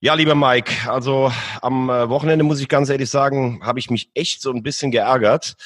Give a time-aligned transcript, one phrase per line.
[0.00, 4.12] Ja, lieber Mike, also am äh, Wochenende muss ich ganz ehrlich sagen, habe ich mich
[4.14, 5.56] echt so ein bisschen geärgert,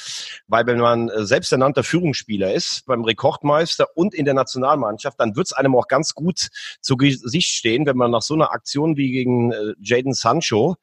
[0.47, 5.49] weil wenn man äh, selbsternannter Führungsspieler ist, beim Rekordmeister und in der Nationalmannschaft, dann wird
[5.49, 6.49] es einem auch ganz gut
[6.81, 10.77] zu Gesicht stehen, wenn man nach so einer Aktion wie gegen äh, Jaden Sancho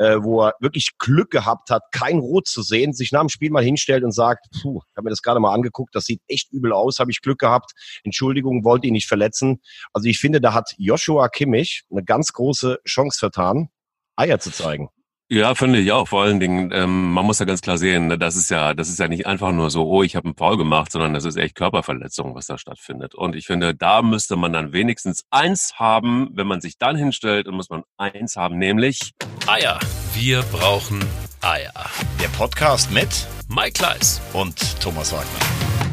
[0.00, 3.64] wo er wirklich Glück gehabt hat, kein Rot zu sehen, sich nach dem Spiel mal
[3.64, 6.72] hinstellt und sagt, puh, ich habe mir das gerade mal angeguckt, das sieht echt übel
[6.72, 7.72] aus, habe ich Glück gehabt,
[8.04, 9.60] Entschuldigung, wollte ihn nicht verletzen.
[9.92, 13.68] Also ich finde, da hat Joshua Kimmich eine ganz große Chance vertan,
[14.16, 14.90] Eier zu zeigen.
[15.30, 16.08] Ja, finde ich auch.
[16.08, 18.88] Vor allen Dingen, ähm, man muss ja ganz klar sehen, ne, das ist ja, das
[18.88, 21.36] ist ja nicht einfach nur so, oh, ich habe einen Foul gemacht, sondern das ist
[21.36, 23.14] echt Körperverletzung, was da stattfindet.
[23.14, 27.46] Und ich finde, da müsste man dann wenigstens eins haben, wenn man sich dann hinstellt,
[27.46, 29.12] und muss man eins haben, nämlich
[29.46, 29.78] Eier.
[30.14, 31.04] Wir brauchen
[31.42, 31.74] Eier.
[32.22, 35.87] Der Podcast mit Mike Kleiss und Thomas Wagner.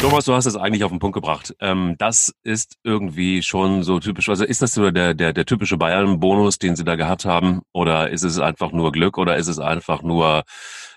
[0.00, 1.56] Thomas, du hast es eigentlich auf den Punkt gebracht.
[1.58, 4.28] Ähm, das ist irgendwie schon so typisch.
[4.28, 7.62] Also ist das so der, der, der typische Bayern-Bonus, den sie da gehabt haben?
[7.72, 9.18] Oder ist es einfach nur Glück?
[9.18, 10.44] Oder ist es einfach nur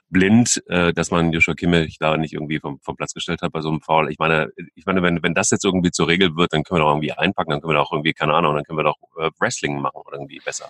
[0.09, 3.61] blind, äh, dass man Joshua Kimmich da nicht irgendwie vom, vom Platz gestellt hat bei
[3.61, 4.11] so einem Foul?
[4.11, 6.83] Ich meine, ich meine, wenn, wenn das jetzt irgendwie zur Regel wird, dann können wir
[6.83, 9.31] doch irgendwie einpacken, dann können wir doch irgendwie, keine Ahnung, dann können wir doch äh,
[9.39, 10.69] Wrestling machen oder irgendwie besser.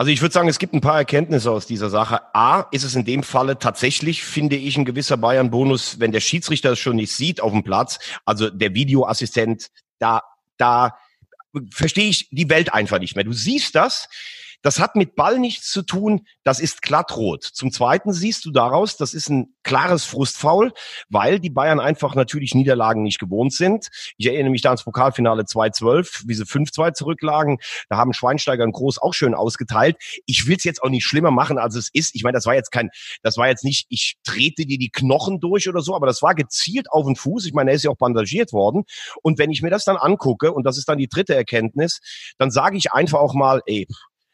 [0.00, 2.34] Also ich würde sagen, es gibt ein paar Erkenntnisse aus dieser Sache.
[2.34, 6.72] A, ist es in dem Falle tatsächlich, finde ich, ein gewisser Bayern-Bonus, wenn der Schiedsrichter
[6.72, 9.66] es schon nicht sieht auf dem Platz, also der Videoassistent,
[9.98, 10.22] da,
[10.56, 10.96] da
[11.70, 13.26] verstehe ich die Welt einfach nicht mehr.
[13.26, 14.08] Du siehst das,
[14.62, 17.44] das hat mit Ball nichts zu tun, das ist glattrot.
[17.44, 20.72] Zum Zweiten siehst du daraus, das ist ein klares Frustfaul,
[21.08, 23.88] weil die Bayern einfach natürlich Niederlagen nicht gewohnt sind.
[24.16, 27.58] Ich erinnere mich da ans Pokalfinale 2-12, wie sie 5-2 zurücklagen.
[27.88, 29.96] Da haben Schweinsteiger und Groß auch schön ausgeteilt.
[30.26, 32.14] Ich will es jetzt auch nicht schlimmer machen, als es ist.
[32.14, 32.90] Ich meine, das war jetzt kein,
[33.22, 36.34] das war jetzt nicht, ich trete dir die Knochen durch oder so, aber das war
[36.34, 37.46] gezielt auf den Fuß.
[37.46, 38.84] Ich meine, er ist ja auch bandagiert worden.
[39.22, 42.00] Und wenn ich mir das dann angucke, und das ist dann die dritte Erkenntnis,
[42.38, 43.86] dann sage ich einfach auch mal, ey,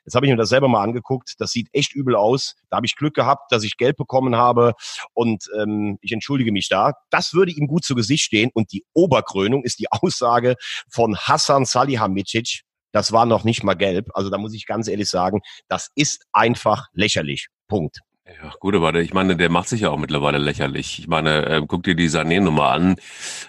[0.06, 1.34] Jetzt habe ich mir das selber mal angeguckt.
[1.38, 2.54] Das sieht echt übel aus.
[2.70, 4.74] Da habe ich Glück gehabt, dass ich Geld bekommen habe
[5.14, 6.92] und ähm, ich entschuldige mich da.
[7.10, 8.50] Das würde ihm gut zu Gesicht stehen.
[8.54, 10.54] Und die Oberkrönung ist die Aussage
[10.88, 12.62] von Hassan Salihamidzic.
[12.92, 14.08] Das war noch nicht mal gelb.
[14.14, 17.48] Also da muss ich ganz ehrlich sagen, das ist einfach lächerlich.
[17.69, 17.98] Punkt.
[18.28, 20.98] Ja, gut, aber ich meine, der macht sich ja auch mittlerweile lächerlich.
[20.98, 22.97] Ich meine, äh, guck dir die Sané-Nummer an.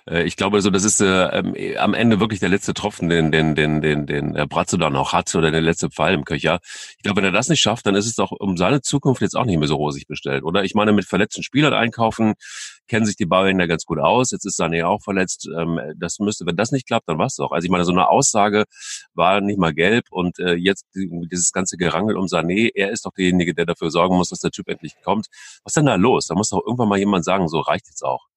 [0.08, 1.06] Äh, ich glaube, so das ist äh,
[1.40, 4.96] ähm, am Ende wirklich der letzte Tropfen, den den den den den äh, Bratzo dann
[4.96, 6.60] auch hat oder der letzte Pfeil im Köcher.
[6.98, 9.36] Ich glaube, wenn er das nicht schafft, dann ist es doch um seine Zukunft jetzt
[9.36, 10.64] auch nicht mehr so rosig bestellt, oder?
[10.64, 12.36] Ich meine, mit verletzten Spielern einkaufen,
[12.88, 14.32] kennen sich die Bayern ja ganz gut aus.
[14.32, 15.50] Jetzt ist Sané auch verletzt.
[15.56, 17.52] Ähm, das müsste, wenn das nicht klappt, dann war's doch.
[17.52, 18.66] Also ich meine, so eine Aussage
[19.14, 23.14] war nicht mal gelb und äh, jetzt dieses ganze Gerangel um Sané, er ist doch
[23.14, 25.28] derjenige, der dafür sorgen muss, dass der Typ endlich kommt.
[25.64, 26.28] Was ist denn da los?
[26.28, 28.28] Da muss doch irgendwann mal jemand sagen, so reicht jetzt auch.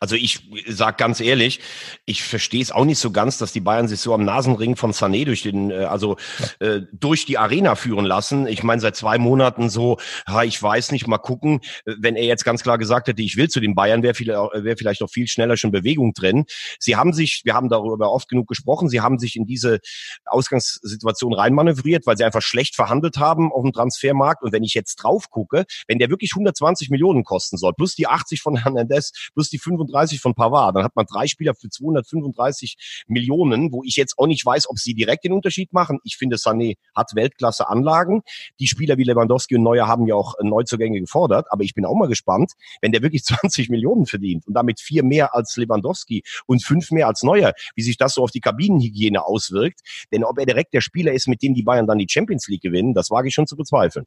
[0.00, 1.60] Also ich sag ganz ehrlich,
[2.06, 4.92] ich verstehe es auch nicht so ganz, dass die Bayern sich so am Nasenring von
[4.92, 6.16] Sané durch den, äh, also
[6.60, 8.46] äh, durch die Arena führen lassen.
[8.46, 11.60] Ich meine, seit zwei Monaten so, ha, ich weiß nicht, mal gucken.
[11.84, 14.76] Wenn er jetzt ganz klar gesagt hätte, ich will zu den Bayern, wäre vielleicht, wär
[14.76, 16.44] vielleicht auch viel schneller schon Bewegung drin.
[16.78, 19.80] Sie haben sich, wir haben darüber oft genug gesprochen, sie haben sich in diese
[20.26, 24.42] Ausgangssituation reinmanövriert, weil sie einfach schlecht verhandelt haben auf dem Transfermarkt.
[24.42, 28.06] Und wenn ich jetzt drauf gucke, wenn der wirklich 120 Millionen kosten soll, plus die
[28.06, 30.76] 80 von Hernandez, plus die 35 von Pavard.
[30.76, 34.78] Dann hat man drei Spieler für 235 Millionen, wo ich jetzt auch nicht weiß, ob
[34.78, 35.98] sie direkt den Unterschied machen.
[36.04, 38.22] Ich finde, Sané hat Weltklasse Anlagen.
[38.60, 41.46] Die Spieler wie Lewandowski und Neuer haben ja auch Neuzugänge gefordert.
[41.50, 45.04] Aber ich bin auch mal gespannt, wenn der wirklich 20 Millionen verdient und damit vier
[45.04, 49.24] mehr als Lewandowski und fünf mehr als Neuer, wie sich das so auf die Kabinenhygiene
[49.24, 49.80] auswirkt.
[50.12, 52.62] Denn ob er direkt der Spieler ist, mit dem die Bayern dann die Champions League
[52.62, 54.06] gewinnen, das wage ich schon zu bezweifeln.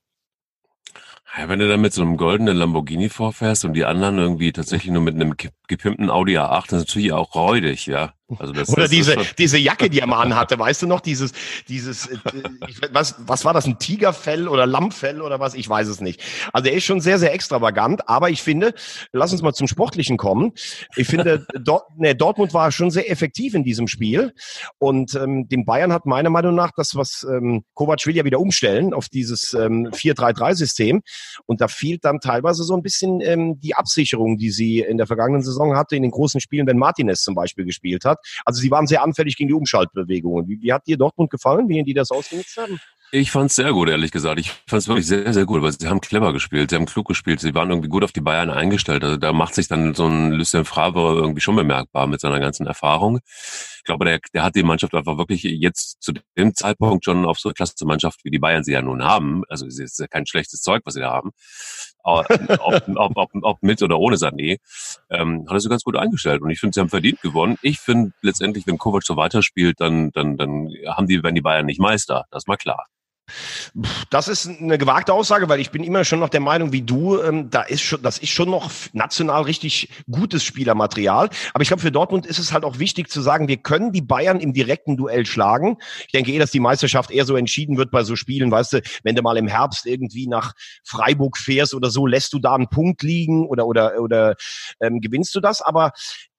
[1.34, 4.92] Ja, wenn du dann mit so einem goldenen Lamborghini vorfährst und die anderen irgendwie tatsächlich
[4.92, 5.36] nur mit einem
[5.68, 8.15] gepimpten Audi A8, das ist natürlich auch räudig, ja.
[8.40, 11.32] Also das, Oder das diese, diese Jacke, die er mal anhatte, weißt du noch, dieses,
[11.68, 12.18] dieses, äh,
[12.92, 15.54] was, was war das, ein Tigerfell oder Lammfell oder was?
[15.54, 16.24] Ich weiß es nicht.
[16.52, 18.74] Also er ist schon sehr, sehr extravagant, aber ich finde,
[19.12, 20.54] lass uns mal zum Sportlichen kommen.
[20.96, 24.34] Ich finde, Dort, ne, Dortmund war schon sehr effektiv in diesem Spiel
[24.80, 28.40] und ähm, dem Bayern hat meiner Meinung nach das, was ähm, Kovac will ja wieder
[28.40, 31.04] umstellen auf dieses ähm, 4-3-3-System
[31.46, 35.06] und da fehlt dann teilweise so ein bisschen ähm, die Absicherung, die sie in der
[35.06, 38.42] vergangenen Saison hatte, in den großen Spielen, wenn Martinez zum Beispiel gespielt hat hat.
[38.46, 40.48] Also sie waren sehr anfällig gegen die Umschaltbewegungen.
[40.48, 42.80] Wie, wie hat dir Dortmund gefallen, wie die das ausgenutzt haben?
[43.12, 44.40] Ich fand es sehr gut, ehrlich gesagt.
[44.40, 47.08] Ich fand es wirklich sehr, sehr gut, weil sie haben clever gespielt, sie haben klug
[47.08, 49.04] gespielt, sie waren irgendwie gut auf die Bayern eingestellt.
[49.04, 52.66] Also da macht sich dann so ein Lucien Favre irgendwie schon bemerkbar mit seiner ganzen
[52.68, 53.20] Erfahrung.
[53.86, 57.50] Glaube, der, der hat die Mannschaft einfach wirklich jetzt zu dem Zeitpunkt schon auf so
[57.50, 59.44] eine Klasse Mannschaft, wie die Bayern sie ja nun haben.
[59.50, 61.32] Also es ist ja kein schlechtes Zeug, was sie da haben.
[62.04, 62.26] ob,
[62.60, 64.58] ob, ob, ob mit oder ohne Sané,
[65.10, 66.42] ähm, hat er sie ganz gut eingestellt.
[66.42, 67.58] Und ich finde, sie haben verdient gewonnen.
[67.62, 71.66] Ich finde letztendlich, wenn Kovac so weiterspielt, dann, dann, dann haben die, wenn die Bayern
[71.66, 72.26] nicht Meister.
[72.32, 72.86] Das ist mal klar.
[74.10, 77.22] Das ist eine gewagte Aussage, weil ich bin immer schon noch der Meinung wie du,
[77.22, 81.30] ähm, da ist schon, das ist schon noch national richtig gutes Spielermaterial.
[81.54, 84.02] Aber ich glaube, für Dortmund ist es halt auch wichtig zu sagen, wir können die
[84.02, 85.78] Bayern im direkten Duell schlagen.
[86.06, 88.82] Ich denke eh, dass die Meisterschaft eher so entschieden wird bei so Spielen, weißt du,
[89.04, 92.70] wenn du mal im Herbst irgendwie nach Freiburg fährst oder so, lässt du da einen
[92.70, 94.36] Punkt liegen oder oder oder
[94.80, 95.62] ähm, gewinnst du das.
[95.62, 95.92] Aber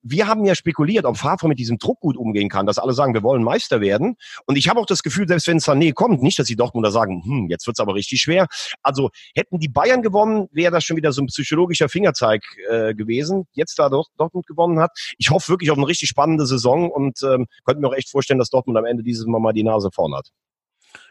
[0.08, 3.14] wir haben ja spekuliert, ob Favre mit diesem Druck gut umgehen kann, dass alle sagen,
[3.14, 4.16] wir wollen Meister werden.
[4.46, 7.22] Und ich habe auch das Gefühl, selbst wenn Sané kommt, nicht, dass die Dortmunder sagen,
[7.24, 8.46] hm, jetzt wird's aber richtig schwer.
[8.82, 13.46] Also hätten die Bayern gewonnen, wäre das schon wieder so ein psychologischer Fingerzeig äh, gewesen.
[13.52, 14.92] Jetzt da Dortmund gewonnen hat.
[15.18, 18.38] Ich hoffe wirklich auf eine richtig spannende Saison und ähm, könnte mir auch echt vorstellen,
[18.38, 20.30] dass Dortmund am Ende dieses Mal mal die Nase vorn hat.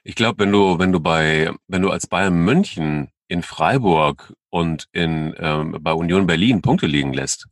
[0.03, 4.87] Ich glaube, wenn du, wenn du bei, wenn du als Bayern München in Freiburg und
[4.91, 7.47] in ähm, bei Union Berlin Punkte liegen lässt,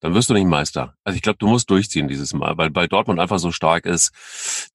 [0.00, 0.94] dann wirst du nicht Meister.
[1.04, 4.12] Also ich glaube, du musst durchziehen dieses Mal, weil bei Dortmund einfach so stark ist,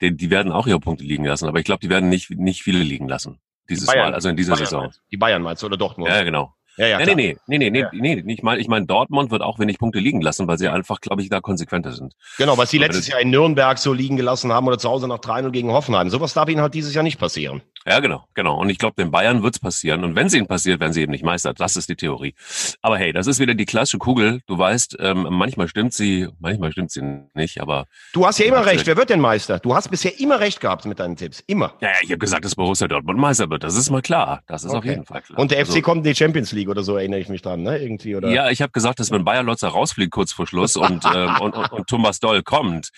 [0.02, 2.64] die, die werden auch ihre Punkte liegen lassen, aber ich glaube, die werden nicht, nicht
[2.64, 3.40] viele liegen lassen
[3.70, 4.82] dieses Bayern, Mal, also in dieser Bayern Saison.
[4.84, 5.02] Meinst.
[5.12, 6.10] Die Bayern meinst du oder Dortmund?
[6.10, 6.54] Ja, genau.
[6.76, 9.44] Ja, ja, nee, nee, nee, nee, nee, nee, nee, ich meine, ich mein, Dortmund wird
[9.44, 12.16] auch wenig Punkte liegen lassen, weil sie einfach, glaube ich, da konsequenter sind.
[12.38, 15.20] Genau, was sie letztes Jahr in Nürnberg so liegen gelassen haben oder zu Hause nach
[15.20, 16.10] 3-0 gegen Hoffenheim.
[16.10, 17.62] Sowas darf ihnen halt dieses Jahr nicht passieren.
[17.86, 18.60] Ja, genau, genau.
[18.60, 20.04] Und ich glaube, den Bayern wird's passieren.
[20.04, 21.54] Und wenn es ihnen passiert, werden sie eben nicht Meister.
[21.54, 22.34] Das ist die Theorie.
[22.82, 24.42] Aber hey, das ist wieder die klassische Kugel.
[24.48, 27.02] Du weißt, ähm, manchmal stimmt sie, manchmal stimmt sie
[27.34, 27.86] nicht, aber.
[28.14, 28.88] Du hast ja immer recht.
[28.88, 29.60] Wer wird denn Meister?
[29.60, 31.44] Du hast bisher immer recht gehabt mit deinen Tipps.
[31.46, 31.74] Immer.
[31.82, 33.64] Ja, ja ich habe gesagt, dass Borussia Dortmund Meister wird.
[33.64, 34.42] Das ist mal klar.
[34.48, 34.78] Das ist okay.
[34.78, 35.40] auf jeden Fall klar.
[35.40, 37.64] Und der FC also, kommt in die Champions League oder so, erinnere ich mich dran,
[37.64, 37.78] ne?
[37.78, 38.30] Irgendwie, oder?
[38.30, 41.56] Ja, ich habe gesagt, dass wenn Bayer Lotzer rausfliegt kurz vor Schluss und, ähm, und,
[41.56, 42.90] und, und Thomas Doll kommt,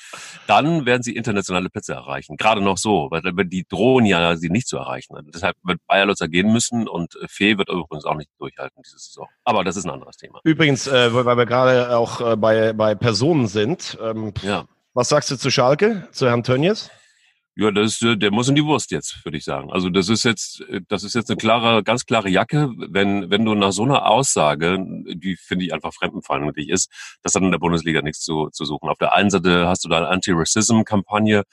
[0.48, 2.38] dann werden sie internationale Plätze erreichen.
[2.38, 5.16] Gerade noch so, weil die drohen ja, sie nicht zu erreichen.
[5.34, 8.98] Deshalb wird Bayer Lutzer gehen müssen und äh, Fee wird übrigens auch nicht durchhalten diese
[8.98, 9.28] Saison.
[9.44, 10.40] Aber das ist ein anderes Thema.
[10.44, 14.66] Übrigens, äh, weil wir gerade auch äh, bei, bei Personen sind, ähm, ja.
[14.94, 16.90] was sagst du zu Schalke, zu Herrn Tönnies?
[17.58, 19.72] Ja, das, äh, der muss in die Wurst jetzt, würde ich sagen.
[19.72, 23.46] Also das ist jetzt, äh, das ist jetzt eine klare, ganz klare Jacke, wenn, wenn
[23.46, 24.78] du nach so einer Aussage,
[25.14, 26.92] die finde ich einfach fremdenfeindlich ist,
[27.24, 28.90] das hat in der Bundesliga nichts zu, zu suchen.
[28.90, 31.44] Auf der einen Seite hast du da eine Anti-Racism-Kampagne,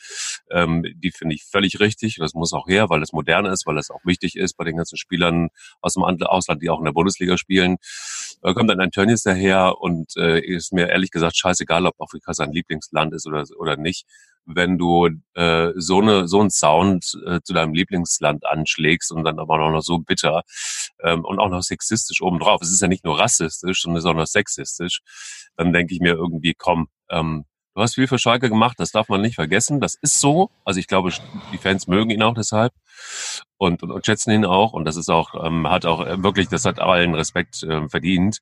[0.51, 2.17] ähm, die finde ich völlig richtig.
[2.17, 4.79] Das muss auch her, weil es modern ist, weil es auch wichtig ist bei den
[4.79, 5.51] ganzen Spielern
[5.81, 7.77] aus dem Ausland, die auch in der Bundesliga spielen.
[8.43, 12.35] Da kommt dann ein Tönnies daher und äh, ist mir ehrlich gesagt scheißegal, ob Afrika
[12.35, 14.05] sein Lieblingsland ist oder, oder nicht
[14.47, 19.39] wenn du äh, so eine so einen Sound äh, zu deinem Lieblingsland anschlägst und dann
[19.39, 20.43] aber auch noch so bitter
[21.03, 22.61] ähm, und auch noch sexistisch obendrauf.
[22.63, 25.01] Es ist ja nicht nur rassistisch, sondern auch noch sexistisch.
[25.57, 27.45] Dann denke ich mir irgendwie, komm, ähm,
[27.75, 29.81] du hast viel für Schalke gemacht, das darf man nicht vergessen.
[29.81, 30.51] Das ist so.
[30.65, 31.13] Also ich glaube,
[31.53, 32.73] die Fans mögen ihn auch deshalb
[33.59, 34.73] und, und, und schätzen ihn auch.
[34.73, 38.39] Und das ist auch, ähm, hat auch äh, wirklich, das hat allen Respekt äh, verdient.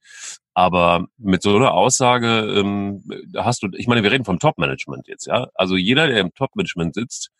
[0.54, 3.04] Aber mit so einer Aussage ähm,
[3.36, 5.48] hast du, ich meine, wir reden vom Top-Management jetzt, ja.
[5.54, 7.30] Also jeder, der im Top-Management sitzt,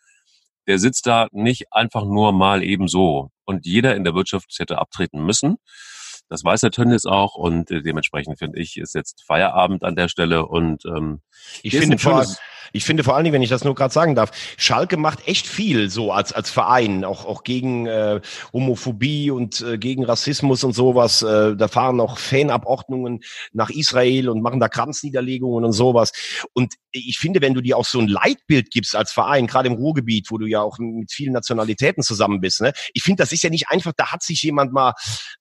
[0.66, 3.31] der sitzt da nicht einfach nur mal eben so.
[3.44, 5.56] Und jeder in der Wirtschaft hätte abtreten müssen.
[6.31, 10.09] Das weiß der Tönnies auch und äh, dementsprechend finde ich, ist jetzt Feierabend an der
[10.09, 11.21] Stelle und ähm,
[11.62, 12.25] ich finde vor,
[12.72, 15.46] ich finde vor allen Dingen, wenn ich das nur gerade sagen darf, Schalke macht echt
[15.46, 18.20] viel so als als Verein, auch auch gegen äh,
[18.52, 21.22] Homophobie und äh, gegen Rassismus und sowas.
[21.22, 23.20] Äh, da fahren auch Fanabordnungen
[23.52, 26.12] nach Israel und machen da Kranzniederlegungen und sowas.
[26.52, 29.75] Und ich finde, wenn du dir auch so ein Leitbild gibst als Verein, gerade im
[29.75, 33.43] Ruhrgebiet, wo du ja auch mit vielen Nationalitäten zusammen bist, ne, ich finde, das ist
[33.43, 33.93] ja nicht einfach.
[33.96, 34.94] Da hat sich jemand mal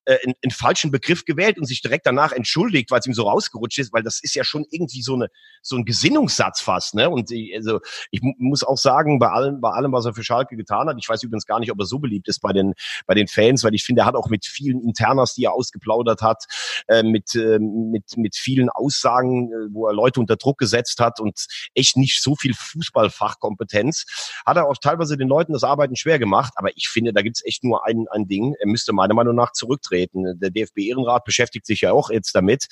[0.05, 3.24] äh, einen, einen falschen Begriff gewählt und sich direkt danach entschuldigt, weil es ihm so
[3.24, 5.27] rausgerutscht ist, weil das ist ja schon irgendwie so eine
[5.62, 7.09] so ein Gesinnungssatz fast, ne?
[7.09, 7.79] Und ich, also
[8.11, 11.07] ich muss auch sagen, bei allem, bei allem, was er für Schalke getan hat, ich
[11.07, 12.73] weiß übrigens gar nicht, ob er so beliebt ist bei den
[13.05, 16.21] bei den Fans, weil ich finde, er hat auch mit vielen Internas, die er ausgeplaudert
[16.21, 16.45] hat,
[16.88, 21.19] äh, mit äh, mit mit vielen Aussagen, äh, wo er Leute unter Druck gesetzt hat
[21.19, 24.05] und echt nicht so viel Fußballfachkompetenz,
[24.45, 26.53] hat er auch teilweise den Leuten das Arbeiten schwer gemacht.
[26.55, 28.55] Aber ich finde, da gibt's echt nur ein ein Ding.
[28.59, 30.39] Er müsste meiner Meinung nach zurücktreten.
[30.39, 32.67] Der DFB-Ehrenrat beschäftigt sich ja auch jetzt damit.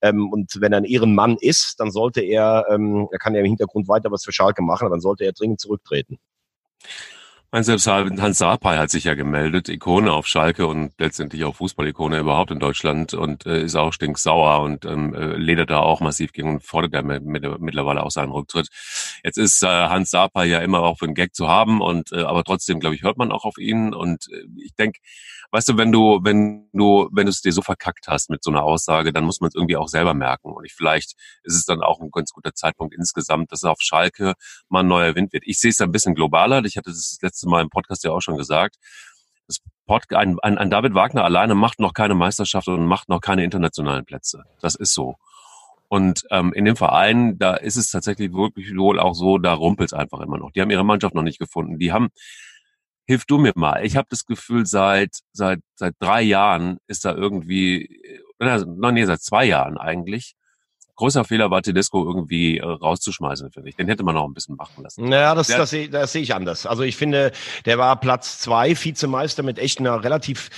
[0.00, 3.46] Ähm, und wenn er ein Ehrenmann ist, dann sollte er, ähm, er kann ja im
[3.46, 6.18] Hintergrund weiter was für Schalke machen, dann sollte er dringend zurücktreten.
[7.54, 12.18] Mein selbst Hans Sapai hat sich ja gemeldet, Ikone auf Schalke und letztendlich auch Fußballikone
[12.18, 16.32] überhaupt in Deutschland und äh, ist auch stinksauer und ähm, äh, ledert da auch massiv
[16.32, 17.22] gegen und fordert mit,
[17.60, 18.68] mittlerweile auch seinen Rücktritt.
[19.22, 22.22] Jetzt ist äh, Hans Sapai ja immer auch für einen Gag zu haben und äh,
[22.22, 25.00] aber trotzdem, glaube ich, hört man auch auf ihn und äh, ich denke,
[25.52, 28.50] weißt du, wenn du, wenn du, wenn du es dir so verkackt hast mit so
[28.50, 30.50] einer Aussage, dann muss man es irgendwie auch selber merken.
[30.50, 34.32] Und ich, vielleicht ist es dann auch ein ganz guter Zeitpunkt insgesamt, dass auf Schalke
[34.68, 35.44] mal ein neuer Wind wird.
[35.46, 36.64] Ich sehe es ein bisschen globaler.
[36.64, 38.76] Ich hatte das, das letzte Mal im Podcast ja auch schon gesagt.
[39.86, 43.44] Pod, ein, ein, ein David Wagner alleine macht noch keine Meisterschaft und macht noch keine
[43.44, 44.44] internationalen Plätze.
[44.60, 45.16] Das ist so.
[45.88, 49.88] Und ähm, in dem Verein, da ist es tatsächlich wirklich wohl auch so, da rumpelt
[49.88, 50.52] es einfach immer noch.
[50.52, 51.78] Die haben ihre Mannschaft noch nicht gefunden.
[51.78, 52.08] Die haben
[53.06, 53.84] hilf du mir mal.
[53.84, 58.00] Ich habe das Gefühl, seit seit seit drei Jahren ist da irgendwie,
[58.38, 60.34] also, nee, seit zwei Jahren eigentlich.
[61.02, 63.74] Großer Fehler war Tedesco irgendwie äh, rauszuschmeißen, finde ich.
[63.74, 65.08] Den hätte man noch ein bisschen machen lassen.
[65.08, 66.64] Naja, das, das, das, das sehe ich anders.
[66.64, 67.32] Also ich finde,
[67.64, 70.48] der war Platz zwei, Vizemeister mit echt einer relativ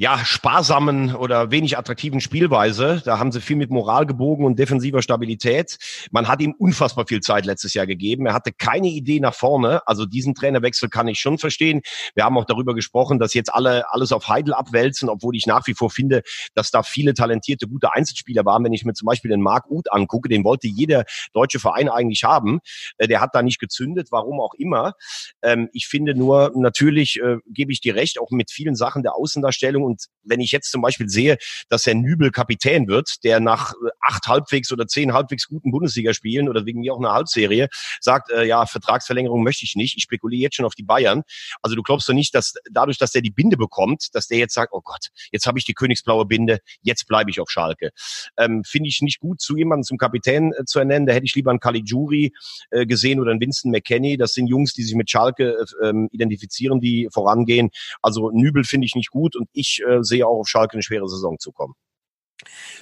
[0.00, 3.02] ja, sparsamen oder wenig attraktiven Spielweise.
[3.04, 5.76] Da haben sie viel mit Moral gebogen und defensiver Stabilität.
[6.10, 8.24] Man hat ihm unfassbar viel Zeit letztes Jahr gegeben.
[8.24, 9.86] Er hatte keine Idee nach vorne.
[9.86, 11.82] Also diesen Trainerwechsel kann ich schon verstehen.
[12.14, 15.66] Wir haben auch darüber gesprochen, dass jetzt alle alles auf Heidel abwälzen, obwohl ich nach
[15.66, 16.22] wie vor finde,
[16.54, 18.64] dass da viele talentierte, gute Einzelspieler waren.
[18.64, 21.04] Wenn ich mir zum Beispiel den Marc Uth angucke, den wollte jeder
[21.34, 22.60] deutsche Verein eigentlich haben.
[22.96, 24.94] Äh, der hat da nicht gezündet, warum auch immer.
[25.42, 29.14] Ähm, ich finde nur, natürlich äh, gebe ich dir recht, auch mit vielen Sachen der
[29.14, 31.36] Außendarstellung und wenn ich jetzt zum Beispiel sehe,
[31.68, 36.48] dass Herr Nübel Kapitän wird, der nach äh, acht halbwegs oder zehn halbwegs guten Bundesligaspielen
[36.48, 37.68] oder wegen mir auch einer Halbserie
[38.00, 41.22] sagt, äh, ja, Vertragsverlängerung möchte ich nicht, ich spekuliere jetzt schon auf die Bayern.
[41.62, 44.54] Also du glaubst doch nicht, dass dadurch, dass der die Binde bekommt, dass der jetzt
[44.54, 47.90] sagt, oh Gott, jetzt habe ich die königsblaue Binde, jetzt bleibe ich auf Schalke.
[48.36, 51.06] Ähm, Finde ich nicht gut, zu jemandem zum Kapitän äh, zu ernennen.
[51.06, 52.32] Da hätte ich lieber einen Caligiuri
[52.70, 54.16] äh, gesehen oder einen Winston McKenney.
[54.16, 57.70] Das sind Jungs, die sich mit Schalke äh, ähm, identifizieren, die vorangehen.
[58.02, 61.08] Also Nübel finde ich nicht gut und ich äh, sehe auch auf Schalke eine schwere
[61.08, 61.74] Saison zu kommen.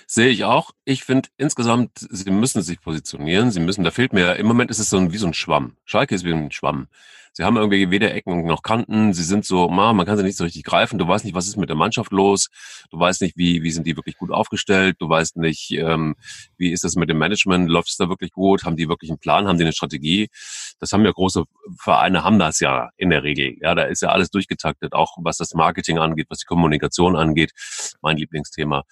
[0.07, 0.73] Sehe ich auch.
[0.85, 3.51] Ich finde insgesamt, sie müssen sich positionieren.
[3.51, 5.77] Sie müssen, da fehlt mir, im Moment ist es so ein, wie so ein Schwamm.
[5.85, 6.89] Schalke ist wie ein Schwamm.
[7.33, 9.13] Sie haben irgendwie weder Ecken noch Kanten.
[9.13, 10.99] Sie sind so, man kann sie nicht so richtig greifen.
[10.99, 12.49] Du weißt nicht, was ist mit der Mannschaft los.
[12.91, 14.97] Du weißt nicht, wie, wie sind die wirklich gut aufgestellt.
[14.99, 16.15] Du weißt nicht, ähm,
[16.57, 17.69] wie ist das mit dem Management.
[17.69, 18.65] Läuft es da wirklich gut?
[18.65, 19.47] Haben die wirklich einen Plan?
[19.47, 20.29] Haben die eine Strategie?
[20.81, 21.45] Das haben ja große
[21.79, 23.57] Vereine, haben das ja in der Regel.
[23.61, 27.53] Ja, da ist ja alles durchgetaktet, auch was das Marketing angeht, was die Kommunikation angeht.
[28.01, 28.85] Mein Lieblingsthema.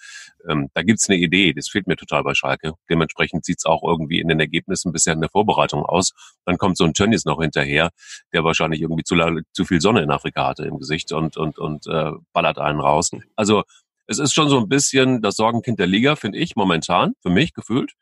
[0.49, 1.53] Ähm, da gibt's eine Idee.
[1.53, 2.73] Das fehlt mir total bei Schalke.
[2.89, 6.11] Dementsprechend sieht's auch irgendwie in den Ergebnissen bisher in der Vorbereitung aus.
[6.45, 7.89] Dann kommt so ein Tönnies noch hinterher,
[8.33, 9.15] der wahrscheinlich irgendwie zu,
[9.53, 13.11] zu viel Sonne in Afrika hatte im Gesicht und, und, und äh, ballert einen raus.
[13.35, 13.63] Also
[14.07, 17.53] es ist schon so ein bisschen das Sorgenkind der Liga, finde ich, momentan, für mich
[17.53, 17.93] gefühlt.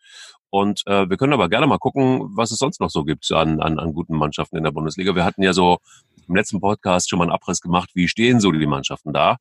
[0.51, 3.59] Und äh, wir können aber gerne mal gucken, was es sonst noch so gibt an,
[3.59, 5.15] an, an guten Mannschaften in der Bundesliga.
[5.15, 5.79] Wir hatten ja so
[6.27, 9.37] im letzten Podcast schon mal einen Abriss gemacht, wie stehen so die Mannschaften da.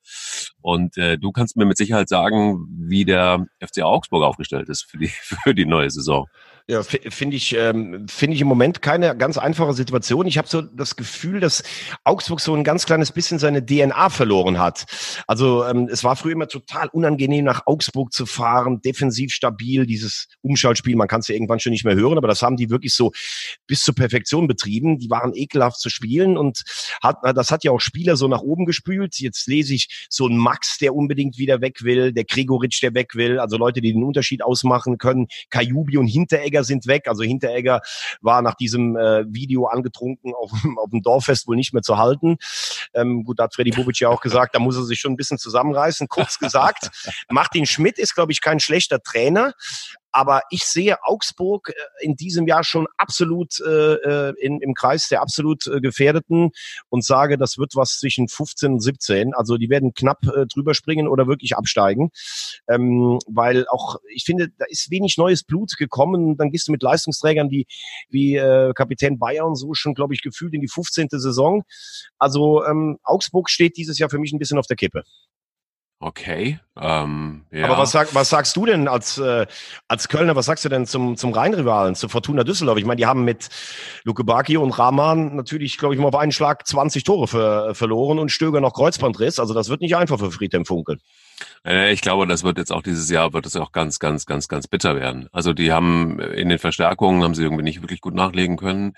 [0.61, 4.99] Und äh, du kannst mir mit Sicherheit sagen, wie der FC Augsburg aufgestellt ist für
[4.99, 5.09] die,
[5.45, 6.27] für die neue Saison.
[6.67, 10.27] Ja, finde ich, ähm, finde ich im Moment keine ganz einfache Situation.
[10.27, 11.63] Ich habe so das Gefühl, dass
[12.05, 14.87] Augsburg so ein ganz kleines bisschen seine DNA verloren hat.
[15.27, 20.29] Also ähm, es war früher immer total unangenehm, nach Augsburg zu fahren, defensiv stabil, dieses
[20.41, 22.95] Umschaltspiel, man kann es ja irgendwann schon nicht mehr hören, aber das haben die wirklich
[22.95, 23.13] so
[23.67, 24.99] bis zur Perfektion betrieben.
[24.99, 26.63] Die waren ekelhaft zu spielen und
[27.03, 29.19] hat, das hat ja auch Spieler so nach oben gespült.
[29.19, 33.15] Jetzt lese ich so einen Max, der unbedingt wieder weg will, der Gregoritsch, der weg
[33.17, 37.09] will, also Leute, die den Unterschied ausmachen können, Kajubi und Hinteregger Hinteregger sind weg.
[37.09, 37.81] Also Hinteregger
[38.21, 42.37] war nach diesem äh, Video angetrunken auf, auf dem Dorffest wohl nicht mehr zu halten.
[42.95, 45.17] Ähm, gut, da hat Freddy Bobic ja auch gesagt, da muss er sich schon ein
[45.17, 46.09] bisschen zusammenreißen.
[46.09, 46.91] Kurz gesagt,
[47.31, 49.55] Martin Schmidt ist, glaube ich, kein schlechter Trainer,
[50.15, 55.09] aber ich sehe Augsburg äh, in diesem Jahr schon absolut äh, äh, in, im Kreis
[55.09, 56.53] der absolut äh, Gefährdeten
[56.89, 59.35] und sage, das wird was zwischen 15 und 17.
[59.35, 62.11] Also die werden knapp äh, drüber springen oder wirklich absteigen.
[62.69, 66.37] Ähm, weil auch, ich finde, da ist wenig neues Blut gekommen.
[66.37, 67.67] Dann gehst du mit Leistungsträgern wie,
[68.09, 71.09] wie äh, Kapitän Bayern so schon, glaube ich, gefühlt in die 15.
[71.11, 71.65] Saison.
[72.19, 75.03] Also ähm, Augsburg steht dieses Jahr für mich ein bisschen auf der Kippe.
[76.07, 76.59] Okay.
[76.79, 77.65] Ähm, ja.
[77.65, 79.47] Aber was, sag, was sagst du denn als, äh,
[79.89, 82.77] als Kölner, was sagst du denn zum, zum Rheinrivalen, zu Fortuna Düsseldorf?
[82.77, 83.49] Ich meine, die haben mit
[84.03, 88.19] Luke Baki und Rahman natürlich, glaube ich, mal auf einen Schlag 20 Tore für, verloren
[88.19, 89.39] und Stöger noch Kreuzbandriss.
[89.39, 90.99] Also das wird nicht einfach für Friedhelm Funkel.
[91.67, 94.49] Äh, ich glaube, das wird jetzt auch dieses Jahr, wird es auch ganz, ganz, ganz,
[94.49, 95.29] ganz bitter werden.
[95.33, 98.95] Also die haben in den Verstärkungen, haben sie irgendwie nicht wirklich gut nachlegen können.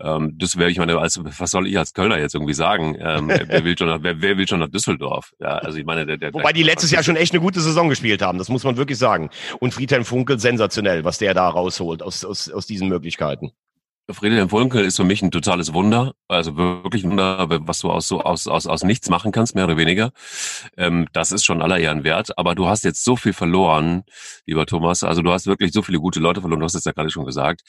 [0.00, 2.96] Ähm, das wäre, ich meine, als, was soll ich als Kölner jetzt irgendwie sagen?
[2.98, 5.32] Ähm, wer, will schon nach, wer, wer will schon nach Düsseldorf?
[5.40, 7.88] Ja, also ich meine, der, der, Wobei die letztes Jahr schon echt eine gute Saison
[7.88, 9.30] gespielt haben, das muss man wirklich sagen.
[9.60, 13.52] Und Friedhelm Funkel sensationell, was der da rausholt aus, aus, aus diesen Möglichkeiten.
[14.08, 18.06] Friedhelm Funkel ist für mich ein totales Wunder, also wirklich ein Wunder, was du aus
[18.06, 20.12] so aus aus aus nichts machen kannst, mehr oder weniger.
[20.76, 22.38] Ähm, das ist schon aller Ehren wert.
[22.38, 24.04] Aber du hast jetzt so viel verloren,
[24.46, 25.02] lieber Thomas.
[25.02, 26.60] Also du hast wirklich so viele gute Leute verloren.
[26.60, 27.62] Du hast es ja gerade schon gesagt.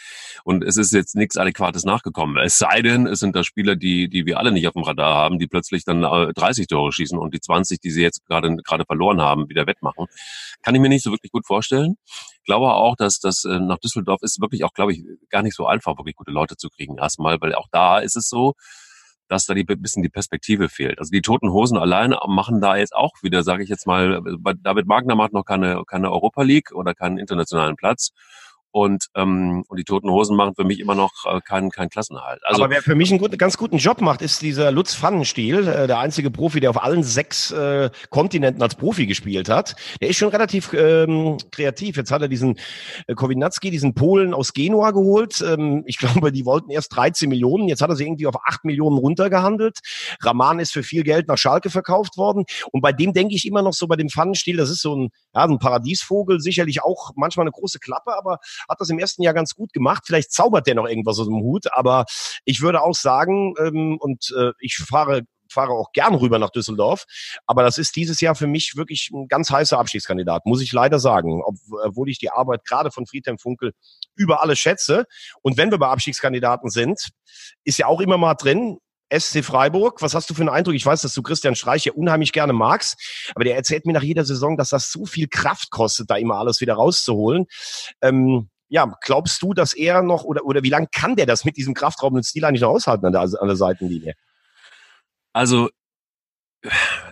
[0.44, 2.38] Und es ist jetzt nichts Adäquates nachgekommen.
[2.38, 5.16] Es sei denn, es sind da Spieler, die die wir alle nicht auf dem Radar
[5.16, 8.56] haben, die plötzlich dann 30 äh, Tore schießen und die 20, die sie jetzt gerade
[8.58, 10.06] gerade verloren haben, wieder wettmachen.
[10.62, 11.98] Kann ich mir nicht so wirklich gut vorstellen
[12.48, 15.68] glaube auch, dass das äh, nach Düsseldorf ist wirklich auch, glaube ich, gar nicht so
[15.68, 18.54] einfach, wirklich gute Leute zu kriegen erstmal, weil auch da ist es so,
[19.28, 21.00] dass da die bisschen die Perspektive fehlt.
[21.00, 24.22] Also die Toten Hosen allein machen da jetzt auch wieder, sage ich jetzt mal,
[24.64, 28.12] David Wagner macht noch keine keine Europa League oder keinen internationalen Platz
[28.78, 32.40] und, ähm, und die Toten Hosen machen für mich immer noch äh, keinen keinen Klassenhalt.
[32.44, 35.68] Also, Aber wer für mich einen gut, ganz guten Job macht, ist dieser Lutz Pfannenstiel,
[35.68, 39.76] äh, der einzige Profi, der auf allen sechs äh, Kontinenten als Profi gespielt hat.
[40.00, 41.98] Der ist schon relativ ähm, kreativ.
[41.98, 42.60] Jetzt hat er diesen
[43.08, 45.42] äh, Kowinacki, diesen Polen aus Genua geholt.
[45.42, 47.68] Ähm, ich glaube, die wollten erst 13 Millionen.
[47.70, 49.80] Jetzt hat er sie irgendwie auf 8 Millionen runtergehandelt.
[50.22, 52.46] Raman ist für viel Geld nach Schalke verkauft worden.
[52.72, 55.10] Und bei dem denke ich immer noch so bei dem Pfannenstiel, das ist so ein,
[55.34, 59.34] ja, ein Paradiesvogel, sicherlich auch manchmal eine große Klappe, aber hat das im ersten Jahr
[59.34, 60.04] ganz gut gemacht.
[60.06, 62.06] Vielleicht zaubert der noch irgendwas aus dem Hut, aber
[62.46, 67.06] ich würde auch sagen, ähm, und äh, ich fahre fahre auch gern rüber nach Düsseldorf.
[67.46, 71.00] Aber das ist dieses Jahr für mich wirklich ein ganz heißer Abstiegskandidat, muss ich leider
[71.00, 71.42] sagen.
[71.84, 73.74] Obwohl ich die Arbeit gerade von Friedhelm Funkel
[74.16, 75.06] über alles schätze.
[75.42, 77.10] Und wenn wir bei Abstiegskandidaten sind,
[77.64, 78.78] ist ja auch immer mal drin,
[79.14, 80.02] SC Freiburg.
[80.02, 80.76] Was hast du für einen Eindruck?
[80.76, 84.04] Ich weiß, dass du Christian Streich ja unheimlich gerne magst, aber der erzählt mir nach
[84.04, 87.46] jeder Saison, dass das so viel Kraft kostet, da immer alles wieder rauszuholen.
[88.02, 91.58] Ähm, ja, glaubst du, dass er noch oder, oder wie lange kann der das mit
[91.58, 94.14] diesem kraftraubenden Stil eigentlich noch aushalten an der, an der Seitenlinie?
[95.34, 95.70] Also,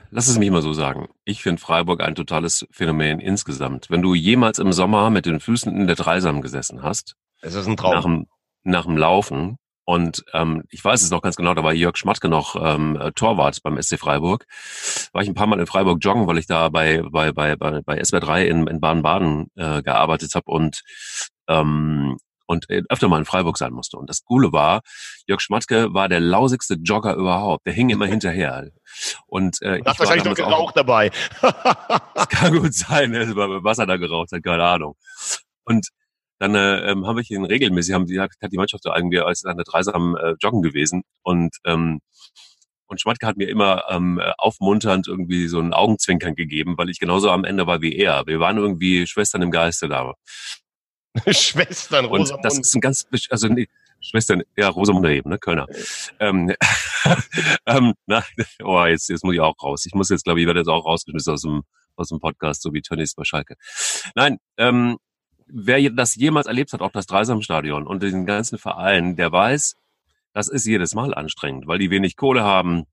[0.09, 1.07] lass es mich mal so sagen.
[1.23, 3.89] Ich finde Freiburg ein totales Phänomen insgesamt.
[3.89, 7.67] Wenn du jemals im Sommer mit den Füßen in der Dreisam gesessen hast, es ist
[7.67, 7.93] ein Traum.
[7.93, 8.27] Nach dem,
[8.63, 12.27] nach dem Laufen, und ähm, ich weiß es noch ganz genau, da war Jörg Schmatke
[12.27, 14.47] noch ähm, Torwart beim SC Freiburg.
[15.13, 17.81] War ich ein paar Mal in Freiburg joggen, weil ich da bei, bei, bei, bei,
[17.81, 20.81] bei SWR3 in, in Baden-Baden äh, gearbeitet habe und
[21.47, 23.97] ähm, und öfter mal in Freiburg sein musste.
[23.97, 24.81] Und das Coole war,
[25.27, 27.65] Jörg Schmatke war der lausigste Jogger überhaupt.
[27.65, 28.69] Der hing immer hinterher.
[29.25, 31.11] Und äh, ich wahrscheinlich noch geraucht auch, dabei.
[31.41, 33.35] das kann gut sein, ne?
[33.35, 34.95] was er da geraucht hat, keine Ahnung.
[35.63, 35.89] Und
[36.39, 39.63] dann äh, haben wir hier regelmäßig, haben die, hat die Mannschaft so irgendwie als eine
[39.63, 42.01] Dreisam äh, joggen gewesen und ähm,
[42.87, 47.31] und Schmatke hat mir immer ähm, aufmunternd irgendwie so ein Augenzwinkern gegeben, weil ich genauso
[47.31, 48.27] am Ende war wie er.
[48.27, 50.13] Wir waren irgendwie Schwestern im Geiste da.
[51.31, 52.35] Schwestern Rosamunde.
[52.35, 53.67] Und das ist ein ganz, also nee,
[54.01, 55.67] Schwestern, ja, Rosamunde eben, ne, Kölner.
[56.19, 56.53] ähm,
[57.65, 58.23] ähm, na,
[58.63, 59.85] oh, jetzt, jetzt muss ich auch raus.
[59.85, 61.63] Ich muss jetzt, glaube ich, werde jetzt auch rausgeschmissen aus dem,
[61.95, 63.55] aus dem Podcast, so wie Tönnies bei Schalke.
[64.13, 64.97] Nein, ähm,
[65.47, 69.75] wer das jemals erlebt hat, auch das Dreisamstadion und den ganzen Verein, der weiß,
[70.33, 72.85] das ist jedes Mal anstrengend, weil die wenig Kohle haben.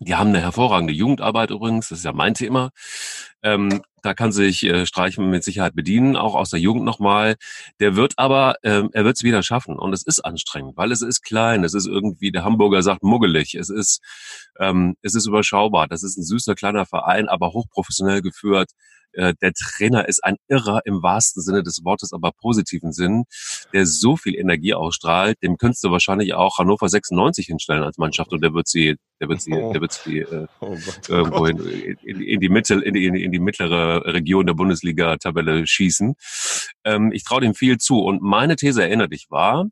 [0.00, 2.70] Die haben eine hervorragende Jugendarbeit übrigens, das ist ja mein Thema.
[3.42, 7.36] Ähm, da kann sich äh, Streichen mit Sicherheit bedienen, auch aus der Jugend nochmal.
[7.80, 9.78] Der wird aber, ähm, er wird es wieder schaffen.
[9.78, 13.54] Und es ist anstrengend, weil es ist klein, es ist irgendwie, der Hamburger sagt, muggelig,
[13.54, 14.00] es ist,
[14.58, 15.88] ähm, es ist überschaubar.
[15.88, 18.70] Das ist ein süßer kleiner Verein, aber hochprofessionell geführt.
[19.12, 23.24] Äh, der Trainer ist ein Irrer im wahrsten Sinne des Wortes, aber positiven Sinn,
[23.72, 28.32] der so viel Energie ausstrahlt, dem könntest du wahrscheinlich auch Hannover 96 hinstellen als Mannschaft
[28.32, 31.58] und der wird sie, der wird sie, der wird sie äh, oh oh irgendwo in,
[31.58, 36.14] in, in, die Mitte, in die, in die mittlere Region der Bundesliga-Tabelle schießen.
[36.84, 39.66] Ähm, ich traue dem viel zu und meine These erinnert dich war,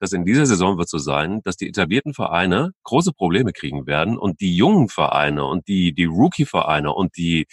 [0.00, 4.16] dass in dieser Saison wird so sein, dass die etablierten Vereine große Probleme kriegen werden
[4.16, 7.46] und die jungen Vereine und die, die Rookie-Vereine und die,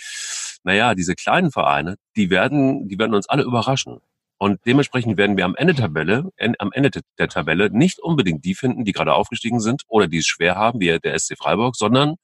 [0.63, 3.99] naja, diese kleinen Vereine, die werden, die werden uns alle überraschen.
[4.37, 8.83] Und dementsprechend werden wir am Ende Tabelle, am Ende der Tabelle nicht unbedingt die finden,
[8.83, 12.15] die gerade aufgestiegen sind oder die es schwer haben, wie der SC Freiburg, sondern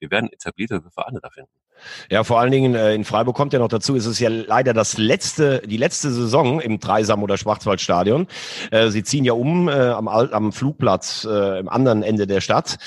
[0.00, 1.50] wir werden etablierte Vereine da finden.
[2.10, 4.72] Ja, vor allen Dingen äh, in Freiburg kommt ja noch dazu, es ist ja leider
[4.72, 8.26] das letzte, die letzte Saison im Dreisam- oder Schwarzwaldstadion.
[8.70, 12.78] Äh, sie ziehen ja um äh, am, am Flugplatz äh, im anderen Ende der Stadt.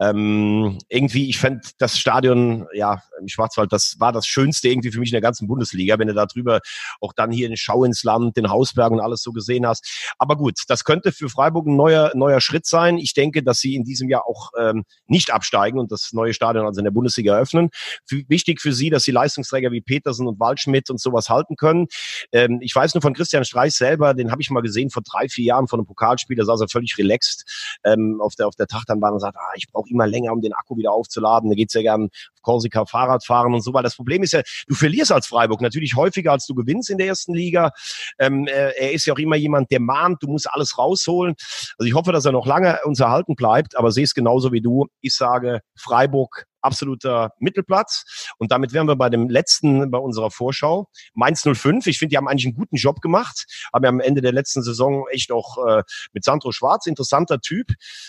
[0.00, 5.00] Ähm, irgendwie, ich fände das Stadion, ja, im Schwarzwald, das war das Schönste irgendwie für
[5.00, 6.60] mich in der ganzen Bundesliga, wenn du da drüber
[7.00, 10.12] auch dann hier in Schau ins Land, den Hausberg und alles so gesehen hast.
[10.18, 12.98] Aber gut, das könnte für Freiburg ein neuer, neuer Schritt sein.
[12.98, 16.66] Ich denke, dass sie in diesem Jahr auch ähm, nicht absteigen und das neue Stadion
[16.66, 17.70] also in der Bundesliga eröffnen.
[18.04, 21.86] Für, wichtig für sie, dass sie Leistungsträger wie Petersen und Waldschmidt und sowas halten können.
[22.32, 25.28] Ähm, ich weiß nur von Christian Streich selber, den habe ich mal gesehen vor drei,
[25.28, 27.44] vier Jahren von einem Pokalspiel, da saß er völlig relaxed
[27.84, 30.52] ähm, auf der, auf der Tachtanbahn und sagt, ah, ich brauche immer länger, um den
[30.52, 31.50] Akku wieder aufzuladen.
[31.50, 32.10] Da geht's ja gern
[32.48, 35.96] Korsika Fahrrad fahren und so, weil das Problem ist ja, du verlierst als Freiburg natürlich
[35.96, 37.72] häufiger, als du gewinnst in der ersten Liga.
[38.18, 41.34] Ähm, äh, er ist ja auch immer jemand, der mahnt, du musst alles rausholen.
[41.76, 44.62] Also ich hoffe, dass er noch lange uns erhalten bleibt, aber sehe es genauso wie
[44.62, 44.86] du.
[45.02, 48.32] Ich sage Freiburg absoluter Mittelplatz.
[48.38, 50.88] Und damit wären wir bei dem letzten, bei unserer Vorschau.
[51.14, 54.20] Mainz 05, ich finde, die haben eigentlich einen guten Job gemacht, haben ja am Ende
[54.20, 55.82] der letzten Saison echt auch äh,
[56.12, 57.68] mit Sandro Schwarz, interessanter Typ,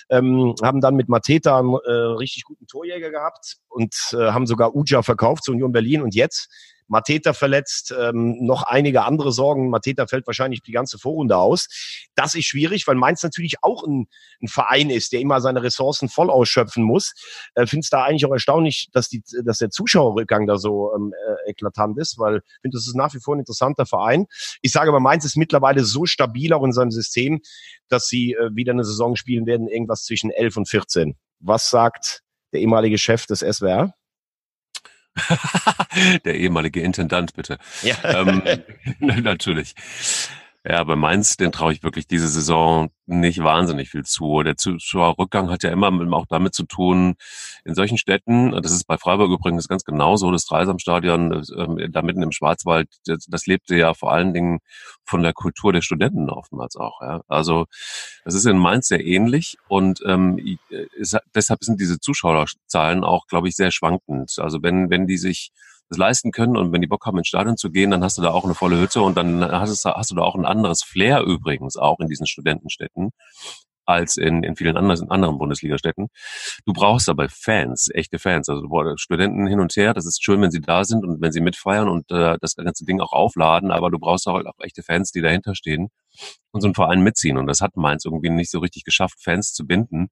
[0.10, 4.76] ähm, haben dann mit Mateta einen äh, richtig guten Torjäger gehabt und äh, haben sogar
[4.76, 6.50] Uja verkauft zu Union Berlin und jetzt
[6.90, 9.70] Mateta verletzt, ähm, noch einige andere Sorgen.
[9.70, 11.68] Mateta fällt wahrscheinlich die ganze Vorrunde aus.
[12.16, 14.08] Das ist schwierig, weil Mainz natürlich auch ein,
[14.42, 17.14] ein Verein ist, der immer seine Ressourcen voll ausschöpfen muss.
[17.54, 21.14] Äh, Finde es da eigentlich auch erstaunlich, dass, die, dass der Zuschauerrückgang da so ähm,
[21.14, 24.26] äh, eklatant ist, weil ich finde, das ist nach wie vor ein interessanter Verein.
[24.62, 27.40] Ich sage aber, Mainz ist mittlerweile so stabil auch in seinem System,
[27.88, 31.16] dass sie äh, wieder eine Saison spielen werden, irgendwas zwischen 11 und 14.
[31.40, 33.94] Was sagt der ehemalige Chef des SWR?
[36.26, 37.58] Der ehemalige Intendant, bitte.
[37.82, 37.96] Ja.
[38.04, 38.42] Ähm,
[39.00, 39.76] natürlich.
[40.70, 44.44] Ja, bei Mainz, den traue ich wirklich diese Saison nicht wahnsinnig viel zu.
[44.44, 47.16] Der Zuschauerrückgang hat ja immer auch damit zu tun,
[47.66, 52.22] in solchen Städten, das ist bei Freiburg übrigens ganz genauso, das Dreisamstadion äh, da mitten
[52.22, 54.60] im Schwarzwald, das, das lebte ja vor allen Dingen
[55.04, 57.02] von der Kultur der Studenten oftmals auch.
[57.02, 57.22] Ja.
[57.28, 57.66] Also
[58.24, 60.40] das ist in Mainz sehr ähnlich und ähm,
[60.96, 64.38] ist, deshalb sind diese Zuschauerzahlen auch, glaube ich, sehr schwankend.
[64.38, 65.52] Also wenn, wenn die sich
[65.98, 68.32] leisten können und wenn die Bock haben, ins Stadion zu gehen, dann hast du da
[68.32, 71.22] auch eine volle Hütte und dann hast, du, hast du da auch ein anderes Flair
[71.22, 73.12] übrigens auch in diesen Studentenstädten
[73.90, 76.10] als in, in vielen anderen, anderen Bundesliga-Städten.
[76.66, 78.48] Du brauchst aber Fans, echte Fans.
[78.48, 81.42] Also Studenten hin und her, das ist schön, wenn sie da sind und wenn sie
[81.42, 85.12] mitfeiern und äh, das ganze Ding auch aufladen, aber du brauchst auch, auch echte Fans,
[85.12, 85.90] die dahinter stehen
[86.52, 87.38] und so einen Verein mitziehen.
[87.38, 90.10] Und das hat Mainz irgendwie nicht so richtig geschafft, Fans zu binden.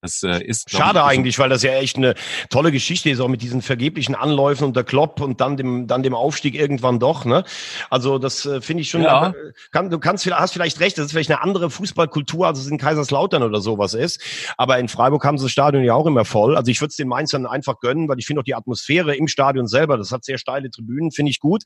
[0.00, 2.14] Das äh, ist schade ich, eigentlich, weil das ja echt eine
[2.50, 6.14] tolle Geschichte ist, auch mit diesen vergeblichen Anläufen unter Klopp und dann dem dann dem
[6.14, 7.24] Aufstieg irgendwann doch.
[7.24, 7.42] Ne?
[7.90, 9.02] Also das äh, finde ich schon.
[9.02, 9.30] Ja.
[9.30, 9.34] Äh,
[9.72, 12.78] kann, du kannst hast vielleicht recht, das ist vielleicht eine andere Fußballkultur, als es in
[12.78, 14.22] Kaiserslautern oder sowas ist.
[14.56, 16.56] Aber in Freiburg haben sie das Stadion ja auch immer voll.
[16.56, 19.26] Also ich würde es den Mainzern einfach gönnen, weil ich finde auch die Atmosphäre im
[19.26, 21.64] Stadion selber, das hat sehr steile Tribünen, finde ich gut.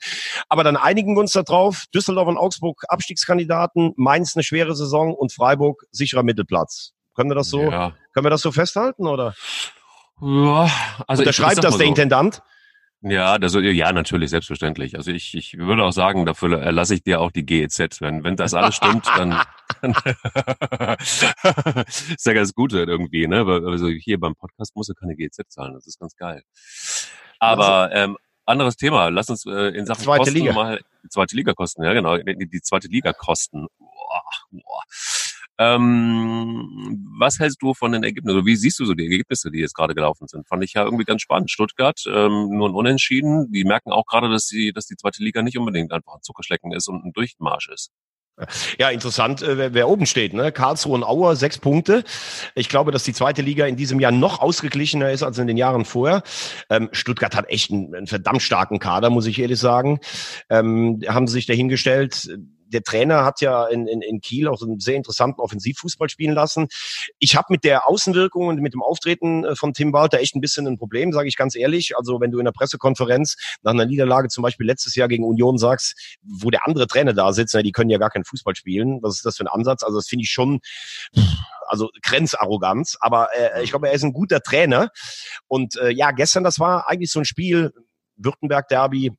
[0.48, 5.34] Aber dann einigen wir uns darauf: Düsseldorf und Augsburg Abstiegskandidaten, Mainz eine schwere Saison und
[5.34, 6.92] Freiburg sicherer Mittelplatz.
[7.14, 7.92] Können wir das so, ja.
[8.12, 9.34] Können wir das so festhalten oder?
[10.20, 10.70] Ja,
[11.06, 11.90] also Unterschreibt das der so.
[11.90, 12.42] Intendant?
[13.04, 14.96] Ja, das, ja, natürlich, selbstverständlich.
[14.96, 18.00] Also ich, ich würde auch sagen, dafür erlasse ich dir auch die GEZ.
[18.00, 19.42] Wenn, wenn das alles stimmt, dann,
[19.80, 19.92] dann
[20.98, 23.44] ist ja ganz gut irgendwie, ne?
[23.66, 25.74] Also hier beim Podcast muss er keine GEZ zahlen.
[25.74, 26.44] Das ist ganz geil.
[27.40, 29.08] Aber ähm, anderes Thema.
[29.08, 30.52] Lass uns äh, in Sachen zweite Kosten Liga.
[30.52, 31.82] mal zweite Liga kosten.
[31.82, 32.16] Ja, genau.
[32.18, 33.66] Die, die zweite Liga kosten.
[33.78, 34.22] Boah,
[34.52, 34.82] boah.
[35.62, 38.36] Ähm, was hältst du von den Ergebnissen?
[38.36, 40.48] Also wie siehst du so die Ergebnisse, die jetzt gerade gelaufen sind?
[40.48, 41.50] Fand ich ja irgendwie ganz spannend.
[41.50, 43.50] Stuttgart, ähm, nur ein Unentschieden.
[43.52, 46.72] Die merken auch gerade, dass die, dass die zweite Liga nicht unbedingt einfach ein Zuckerschlecken
[46.72, 47.90] ist und ein Durchmarsch ist.
[48.78, 50.32] Ja, interessant, äh, wer, wer oben steht.
[50.32, 50.52] Ne?
[50.52, 52.02] Karlsruhe und Auer, sechs Punkte.
[52.54, 55.58] Ich glaube, dass die zweite Liga in diesem Jahr noch ausgeglichener ist als in den
[55.58, 56.22] Jahren vorher.
[56.70, 60.00] Ähm, Stuttgart hat echt einen, einen, verdammt starken Kader, muss ich ehrlich sagen.
[60.48, 62.30] Ähm, haben sie sich dahingestellt
[62.72, 66.68] der Trainer hat ja in, in, in Kiel auch einen sehr interessanten Offensivfußball spielen lassen.
[67.18, 70.40] Ich habe mit der Außenwirkung und mit dem Auftreten äh, von Tim Walter echt ein
[70.40, 71.96] bisschen ein Problem, sage ich ganz ehrlich.
[71.96, 75.58] Also wenn du in der Pressekonferenz nach einer Niederlage zum Beispiel letztes Jahr gegen Union
[75.58, 79.02] sagst, wo der andere Trainer da sitzt, na, die können ja gar keinen Fußball spielen.
[79.02, 79.82] Was ist das für ein Ansatz?
[79.82, 80.60] Also das finde ich schon
[81.66, 84.90] also Grenzarroganz, aber äh, ich glaube, er ist ein guter Trainer.
[85.48, 87.72] Und äh, ja, gestern, das war eigentlich so ein Spiel,
[88.16, 89.12] Württemberg-Derby,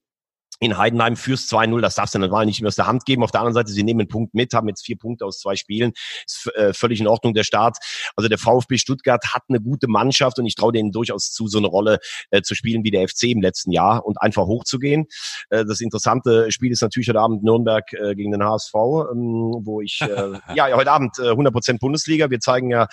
[0.64, 3.24] in Heidenheim fürs 2-0, das darfst du normal nicht mehr aus der Hand geben.
[3.24, 5.56] Auf der anderen Seite, sie nehmen einen Punkt mit, haben jetzt vier Punkte aus zwei
[5.58, 5.92] Spielen.
[6.26, 7.78] Ist äh, völlig in Ordnung der Start.
[8.16, 11.58] Also der VfB Stuttgart hat eine gute Mannschaft und ich traue denen durchaus zu, so
[11.58, 12.00] eine Rolle
[12.32, 15.06] äh, zu spielen wie der FC im letzten Jahr und einfach hochzugehen.
[15.50, 19.82] Äh, das interessante Spiel ist natürlich heute Abend Nürnberg äh, gegen den HSV, ähm, wo
[19.82, 20.08] ich, äh,
[20.56, 22.30] ja, heute Abend äh, 100% Bundesliga.
[22.30, 22.88] Wir zeigen ja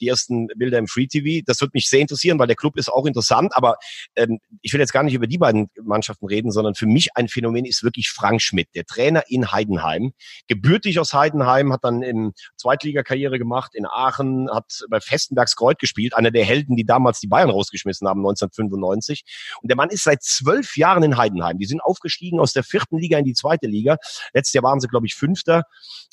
[0.00, 1.44] die ersten Bilder im Free TV.
[1.46, 3.76] Das wird mich sehr interessieren, weil der Club ist auch interessant, aber
[4.16, 7.28] ähm, ich will jetzt gar nicht über die beiden Mannschaften reden, sondern für mich ein
[7.28, 10.12] Phänomen ist wirklich Frank Schmidt, der Trainer in Heidenheim.
[10.48, 16.14] Gebürtig aus Heidenheim, hat dann in Zweitligakarriere gemacht, in Aachen, hat bei Festenbergs Kreuz gespielt,
[16.14, 19.24] einer der Helden, die damals die Bayern rausgeschmissen haben, 1995.
[19.60, 21.58] Und der Mann ist seit zwölf Jahren in Heidenheim.
[21.58, 23.96] Die sind aufgestiegen aus der vierten Liga in die zweite Liga.
[24.32, 25.64] Letztes Jahr waren sie, glaube ich, Fünfter.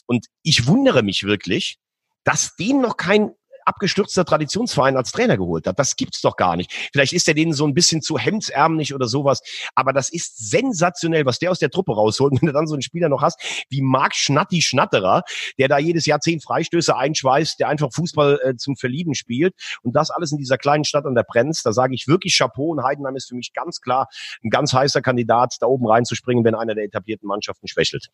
[0.06, 1.78] Und ich wundere mich wirklich,
[2.24, 3.32] dass denen noch kein
[3.70, 5.78] abgestürzter Traditionsverein als Trainer geholt hat.
[5.78, 6.90] Das gibt's doch gar nicht.
[6.92, 9.42] Vielleicht ist er denen so ein bisschen zu hemdsärmlich oder sowas,
[9.76, 12.34] aber das ist sensationell, was der aus der Truppe rausholt.
[12.42, 15.24] Wenn du dann so einen Spieler noch hast wie Marc Schnatti Schnatterer,
[15.58, 19.54] der da jedes Jahr zehn Freistöße einschweißt, der einfach Fußball äh, zum Verlieben spielt
[19.84, 22.72] und das alles in dieser kleinen Stadt an der Brenz, da sage ich wirklich Chapeau
[22.72, 24.08] und Heidenheim ist für mich ganz klar
[24.44, 28.10] ein ganz heißer Kandidat, da oben reinzuspringen, wenn einer der etablierten Mannschaften schwächelt.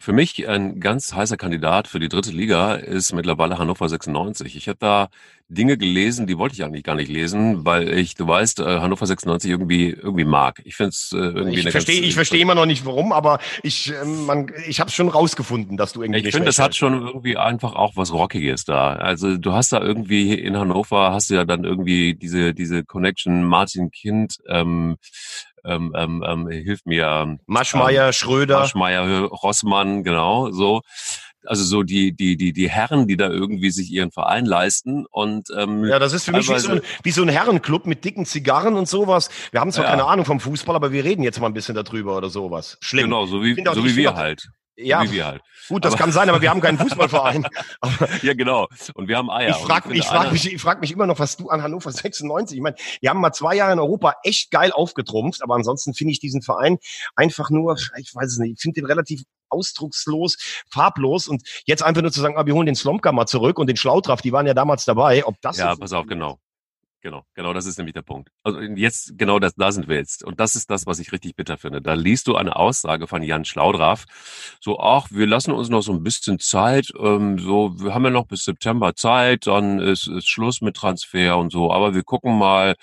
[0.00, 4.56] Für mich ein ganz heißer Kandidat für die dritte Liga ist mittlerweile Hannover 96.
[4.56, 5.08] Ich habe da
[5.48, 9.06] Dinge gelesen, die wollte ich eigentlich gar nicht lesen, weil ich, du weißt, äh, Hannover
[9.06, 10.60] 96 irgendwie irgendwie mag.
[10.64, 11.60] Ich finde es äh, irgendwie.
[11.60, 15.08] Ich verstehe, ich verstehe immer noch nicht warum, aber ich, äh, man, ich habe schon
[15.08, 16.20] rausgefunden, dass du irgendwie.
[16.20, 18.92] Ich finde, das hat schon irgendwie einfach auch was Rockiges da.
[18.92, 23.44] Also du hast da irgendwie in Hannover hast du ja dann irgendwie diese diese Connection
[23.44, 24.38] Martin Kind.
[24.48, 24.96] Ähm,
[25.64, 27.38] ähm, ähm, ähm, hilft mir.
[27.46, 28.60] Maschmeier, ähm, Schröder.
[28.60, 30.82] Maschmeier, Rossmann, genau, so.
[31.46, 35.06] Also so die, die, die, die Herren, die da irgendwie sich ihren Verein leisten.
[35.06, 38.04] Und, ähm, ja, das ist für mich wie so, ein, wie so ein Herrenclub mit
[38.04, 39.30] dicken Zigarren und sowas.
[39.50, 39.90] Wir haben zwar ja.
[39.90, 42.76] keine Ahnung vom Fußball, aber wir reden jetzt mal ein bisschen darüber oder sowas.
[42.80, 43.04] Schlimm.
[43.04, 44.48] Genau, so wie, so wie wir halt.
[44.80, 45.42] Ja, wie wir halt.
[45.68, 47.46] gut, das aber, kann sein, aber wir haben keinen Fußballverein.
[48.22, 48.68] ja, genau.
[48.94, 49.50] Und wir haben Eier.
[49.50, 52.56] Ich frage ich frag mich, ich frag mich immer noch, was du an Hannover 96,
[52.56, 56.12] ich meine, wir haben mal zwei Jahre in Europa echt geil aufgetrumpft, aber ansonsten finde
[56.12, 56.78] ich diesen Verein
[57.16, 60.36] einfach nur, ich weiß es nicht, ich finde den relativ ausdruckslos,
[60.70, 63.66] farblos und jetzt einfach nur zu sagen, ah, wir holen den Slomka mal zurück und
[63.66, 66.38] den Schlautraff, die waren ja damals dabei, ob das Ja, pass auf, genau.
[67.00, 68.30] Genau, genau, das ist nämlich der Punkt.
[68.42, 70.24] Also jetzt, genau das, da sind wir jetzt.
[70.24, 71.80] Und das ist das, was ich richtig bitter finde.
[71.80, 74.04] Da liest du eine Aussage von Jan Schlaudraff,
[74.60, 78.10] so, ach, wir lassen uns noch so ein bisschen Zeit, ähm, so, wir haben ja
[78.10, 82.36] noch bis September Zeit, dann ist, ist Schluss mit Transfer und so, aber wir gucken
[82.36, 82.74] mal.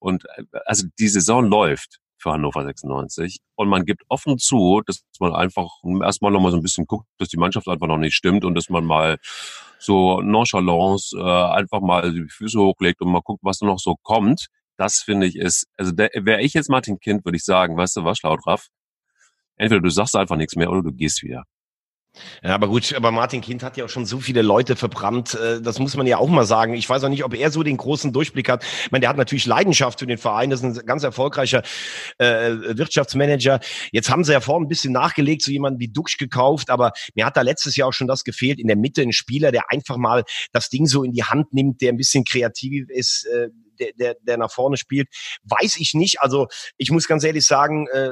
[0.00, 3.38] Und äh, also die Saison läuft für Hannover 96.
[3.56, 5.68] Und man gibt offen zu, dass man einfach
[6.02, 8.70] erstmal nochmal so ein bisschen guckt, dass die Mannschaft einfach noch nicht stimmt und dass
[8.70, 9.18] man mal
[9.82, 14.46] so nonchalance äh, einfach mal die Füße hochlegt und mal guckt, was noch so kommt.
[14.76, 18.04] Das finde ich ist, also wäre ich jetzt Martin Kind, würde ich sagen, weißt du
[18.04, 18.68] was, Schlaudraff?
[19.56, 21.44] Entweder du sagst einfach nichts mehr oder du gehst wieder.
[22.42, 25.34] Ja, aber gut, aber Martin Kind hat ja auch schon so viele Leute verbrannt.
[25.34, 26.74] Äh, das muss man ja auch mal sagen.
[26.74, 28.64] Ich weiß auch nicht, ob er so den großen Durchblick hat.
[28.64, 30.50] Ich meine, der hat natürlich Leidenschaft für den Verein.
[30.50, 31.62] Das ist ein ganz erfolgreicher
[32.18, 33.60] äh, Wirtschaftsmanager.
[33.92, 36.68] Jetzt haben sie ja vorhin ein bisschen nachgelegt, so jemanden wie Duxch gekauft.
[36.68, 38.60] Aber mir hat da letztes Jahr auch schon das gefehlt.
[38.60, 41.80] In der Mitte ein Spieler, der einfach mal das Ding so in die Hand nimmt,
[41.80, 45.08] der ein bisschen kreativ ist, äh, der, der, der nach vorne spielt,
[45.44, 46.20] weiß ich nicht.
[46.20, 48.10] Also ich muss ganz ehrlich sagen, äh,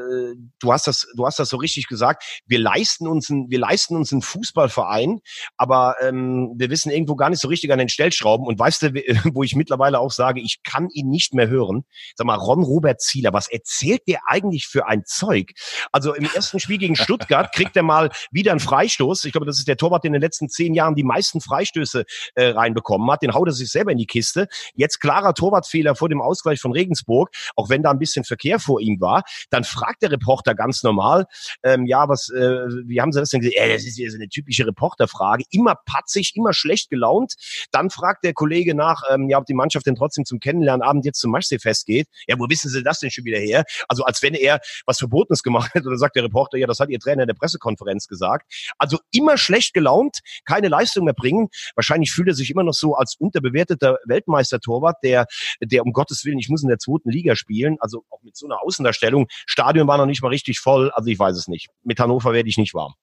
[0.58, 2.42] du hast das, du hast das so richtig gesagt.
[2.46, 5.20] Wir leisten uns, ein, wir leisten uns einen Fußballverein,
[5.56, 8.46] aber ähm, wir wissen irgendwo gar nicht so richtig an den Stellschrauben.
[8.46, 8.94] Und weißt du,
[9.34, 11.84] wo ich mittlerweile auch sage, ich kann ihn nicht mehr hören.
[12.14, 15.52] Sag mal, Ron Robert Zieler, was erzählt der eigentlich für ein Zeug?
[15.92, 19.24] Also im ersten Spiel gegen Stuttgart kriegt er mal wieder einen Freistoß.
[19.24, 22.04] Ich glaube, das ist der Torwart, der in den letzten zehn Jahren die meisten Freistöße
[22.34, 23.22] äh, reinbekommen hat.
[23.22, 24.48] Den haut er sich selber in die Kiste.
[24.74, 28.58] Jetzt klarer Torwart Torwartfehler vor dem Ausgleich von Regensburg, auch wenn da ein bisschen Verkehr
[28.58, 31.26] vor ihm war, dann fragt der Reporter ganz normal,
[31.62, 33.56] ähm, ja, was, äh, wie haben Sie das denn gesehen?
[33.56, 37.34] Äh, das ist ja so eine typische Reporterfrage, immer patzig, immer schlecht gelaunt.
[37.70, 41.20] Dann fragt der Kollege nach, ähm, ja, ob die Mannschaft denn trotzdem zum Kennenlernabend jetzt
[41.20, 42.08] zum Maschsee-Fest geht.
[42.26, 43.64] Ja, wo wissen Sie das denn schon wieder her?
[43.88, 45.80] Also als wenn er was Verbotenes gemacht hätte.
[45.88, 48.50] Oder sagt der Reporter, ja, das hat Ihr Trainer in der Pressekonferenz gesagt.
[48.78, 51.48] Also immer schlecht gelaunt, keine Leistung mehr bringen.
[51.74, 55.26] Wahrscheinlich fühlt er sich immer noch so als unterbewerteter Weltmeister-Torwart, der
[55.60, 58.46] der um Gottes Willen, ich muss in der zweiten Liga spielen, also auch mit so
[58.46, 59.26] einer Außendarstellung.
[59.46, 61.68] Stadion war noch nicht mal richtig voll, also ich weiß es nicht.
[61.82, 62.94] Mit Hannover werde ich nicht warm.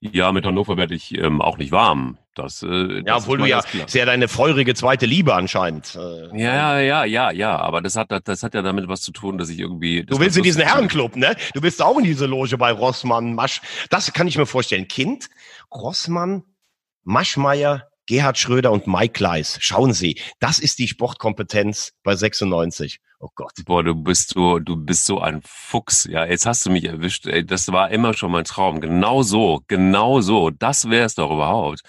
[0.00, 2.18] Ja, mit Hannover werde ich ähm, auch nicht warm.
[2.34, 5.96] Das, äh, ja, obwohl du ja sehr deine feurige zweite Liebe anscheinend.
[5.96, 9.38] Äh, ja, ja, ja, ja, aber das hat das hat ja damit was zu tun,
[9.38, 10.04] dass ich irgendwie.
[10.04, 11.34] Du willst in diesen Herrenclub, ne?
[11.54, 13.62] Du bist auch in diese Loge bei Rossmann, Masch.
[13.88, 14.86] Das kann ich mir vorstellen.
[14.86, 15.30] Kind,
[15.74, 16.44] Rossmann,
[17.04, 19.58] Maschmeier, Gerhard Schröder und Mike Kleiss.
[19.60, 23.00] Schauen Sie, das ist die Sportkompetenz bei 96.
[23.18, 23.52] Oh Gott.
[23.64, 26.04] Boah, du bist so, du bist so ein Fuchs.
[26.04, 27.26] Ja, jetzt hast du mich erwischt.
[27.26, 28.80] Ey, das war immer schon mein Traum.
[28.80, 30.50] Genau so, genau so.
[30.50, 31.80] Das wäre es doch überhaupt.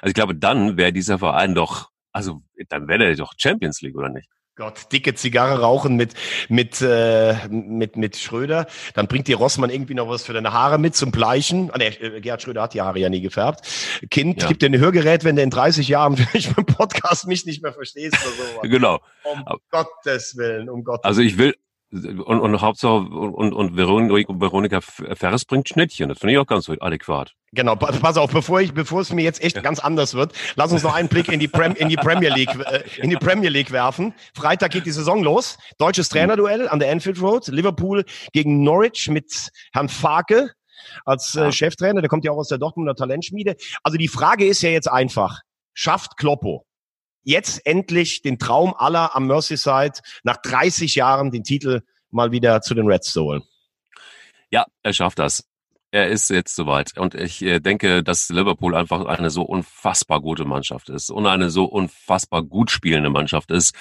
[0.00, 3.96] Also ich glaube, dann wäre dieser Verein doch, also dann wäre der doch Champions League,
[3.96, 4.28] oder nicht?
[4.56, 6.14] Gott, dicke Zigarre rauchen mit,
[6.48, 8.66] mit, äh, mit, mit Schröder.
[8.94, 11.70] Dann bringt dir Rossmann irgendwie noch was für deine Haare mit zum Bleichen.
[11.72, 13.66] Ah, nee, äh, Gerhard Schröder hat die Haare ja nie gefärbt.
[14.10, 14.48] Kind, ja.
[14.48, 17.74] gib dir ein Hörgerät, wenn du in 30 Jahren vielleicht beim Podcast mich nicht mehr
[17.74, 18.68] verstehst oder so.
[18.68, 19.00] Genau.
[19.24, 21.54] Um Gottes Willen, um Gottes Also ich will,
[21.92, 26.08] und, und Hauptsache, und, und Veronika Ferres bringt Schnittchen.
[26.08, 27.34] Das finde ich auch ganz adäquat.
[27.52, 30.82] Genau, pass auf, bevor ich, bevor es mir jetzt echt ganz anders wird, lass uns
[30.82, 33.70] noch einen Blick in die, Prem, in die Premier League, äh, in die Premier League
[33.70, 34.14] werfen.
[34.34, 35.56] Freitag geht die Saison los.
[35.78, 37.46] Deutsches Trainerduell an der Anfield Road.
[37.48, 40.50] Liverpool gegen Norwich mit Herrn Farke
[41.04, 42.00] als äh, Cheftrainer.
[42.00, 43.56] Der kommt ja auch aus der Dortmunder Talentschmiede.
[43.82, 45.40] Also die Frage ist ja jetzt einfach.
[45.72, 46.65] schafft Kloppo
[47.26, 52.74] jetzt endlich den Traum aller am Merseyside nach 30 Jahren den Titel mal wieder zu
[52.74, 53.42] den Reds zu holen.
[54.50, 55.44] Ja, er schafft das.
[55.90, 56.96] Er ist jetzt soweit.
[56.96, 61.50] Und ich äh, denke, dass Liverpool einfach eine so unfassbar gute Mannschaft ist und eine
[61.50, 63.74] so unfassbar gut spielende Mannschaft ist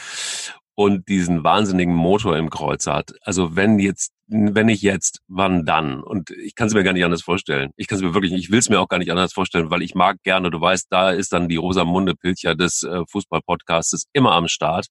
[0.75, 3.13] und diesen wahnsinnigen Motor im Kreuz hat.
[3.21, 6.03] Also wenn jetzt, wenn nicht jetzt, wann dann?
[6.03, 7.71] Und ich kann es mir gar nicht anders vorstellen.
[7.77, 9.81] Ich kann es mir wirklich, ich will es mir auch gar nicht anders vorstellen, weil
[9.81, 14.33] ich mag gerne, du weißt, da ist dann die Rosamunde Pilcher des äh, Fußballpodcasts immer
[14.33, 14.88] am Start.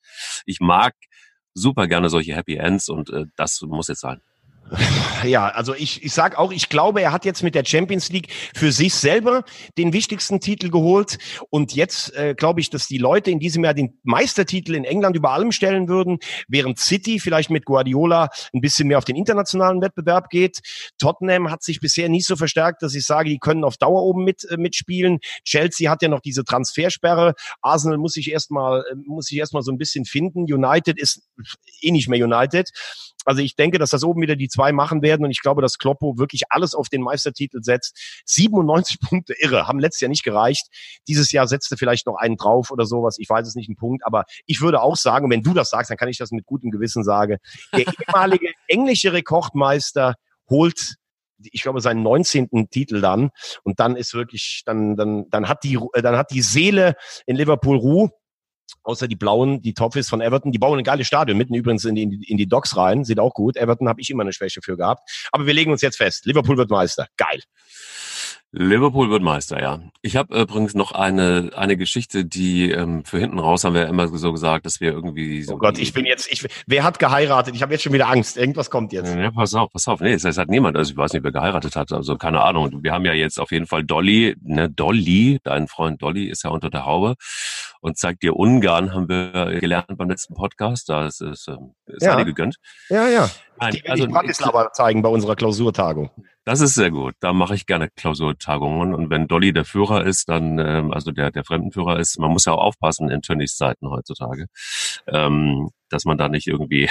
[0.47, 0.95] Ich mag
[1.53, 4.21] super gerne solche Happy Ends und äh, das muss jetzt sein.
[5.25, 8.29] Ja, also ich, ich sag auch, ich glaube, er hat jetzt mit der Champions League
[8.55, 9.45] für sich selber
[9.79, 11.19] den wichtigsten Titel geholt.
[11.51, 15.17] Und jetzt äh, glaube ich, dass die Leute in diesem Jahr den Meistertitel in England
[15.17, 19.81] über allem stellen würden, während City vielleicht mit Guardiola ein bisschen mehr auf den internationalen
[19.81, 20.61] Wettbewerb geht.
[20.99, 24.25] Tottenham hat sich bisher nicht so verstärkt, dass ich sage, die können auf Dauer oben
[24.25, 25.19] mit, äh, mitspielen.
[25.45, 27.35] Chelsea hat ja noch diese Transfersperre.
[27.63, 30.53] Arsenal muss sich erstmal, äh, muss sich erstmal so ein bisschen finden.
[30.53, 31.23] United ist
[31.81, 32.71] eh nicht mehr United.
[33.25, 35.79] Also ich denke, dass das oben wieder die zwei machen werden und ich glaube, dass
[35.79, 38.23] Kloppo wirklich alles auf den Meistertitel setzt.
[38.27, 40.67] 97 Punkte irre, haben letztes Jahr nicht gereicht.
[41.09, 43.17] Dieses Jahr setzte vielleicht noch einen drauf oder sowas.
[43.19, 44.05] Ich weiß es nicht, ein Punkt.
[44.05, 46.71] Aber ich würde auch sagen, wenn du das sagst, dann kann ich das mit gutem
[46.71, 47.39] Gewissen sagen.
[47.73, 50.15] Der ehemalige englische Rekordmeister
[50.49, 50.97] holt
[51.53, 52.71] ich glaube, seinen 19.
[52.71, 53.31] Titel dann.
[53.65, 56.95] Und dann ist wirklich, dann, dann, dann hat die, dann hat die Seele
[57.27, 58.11] in Liverpool Ruhe
[58.83, 60.53] außer die blauen, die Toffees von Everton.
[60.53, 63.05] Die bauen ein geiles Stadion, mitten übrigens in die, in die Docks rein.
[63.05, 63.57] Sieht auch gut.
[63.57, 65.09] Everton habe ich immer eine Schwäche für gehabt.
[65.33, 66.27] Aber wir legen uns jetzt fest.
[66.27, 67.09] Liverpool wird Meister.
[67.17, 67.41] Geil.
[68.57, 69.81] Liverpool wird Meister, ja.
[70.01, 74.07] Ich habe übrigens noch eine eine Geschichte, die ähm, für hinten raus haben wir immer
[74.07, 75.55] so gesagt, dass wir irgendwie so.
[75.55, 77.57] Oh Gott, ich bin jetzt, ich, wer hat geheiratet?
[77.57, 78.37] Ich habe jetzt schon wieder Angst.
[78.37, 79.13] Irgendwas kommt jetzt.
[79.13, 80.01] Ja, pass auf, pass auf.
[80.01, 80.77] Nee, es hat niemand.
[80.77, 81.91] Also ich weiß nicht, wer geheiratet hat.
[81.91, 82.85] Also keine Ahnung.
[82.85, 86.51] Wir haben ja jetzt auf jeden Fall Dolly, ne, Dolly, dein Freund Dolly ist ja
[86.51, 87.17] unter der Haube
[87.81, 90.89] und zeigt dir Ungarn, haben wir gelernt beim letzten Podcast.
[90.89, 92.23] Da ist, ist, ähm, ist ja.
[92.23, 92.57] gegönnt.
[92.89, 93.29] Ja, ja.
[93.61, 96.11] Nein, die also, ich Bratislava zeigen bei unserer Klausurtagung.
[96.45, 97.15] Das ist sehr gut.
[97.21, 98.95] Da mache ich gerne Klausurtagungen.
[98.95, 102.45] Und wenn Dolly der Führer ist, dann, ähm, also der, der Fremdenführer ist, man muss
[102.45, 104.47] ja auch aufpassen in Tönnies Zeiten heutzutage,
[105.07, 106.91] ähm, dass man da nicht irgendwie.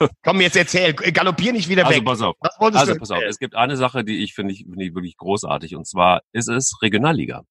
[0.24, 2.04] Komm, jetzt erzähl, galoppier nicht wieder also, weg.
[2.04, 2.36] Pass auf.
[2.40, 3.22] also pass auf.
[3.22, 5.76] Es gibt eine Sache, die ich finde ich, finde ich wirklich großartig.
[5.76, 7.44] Und zwar ist es Regionalliga.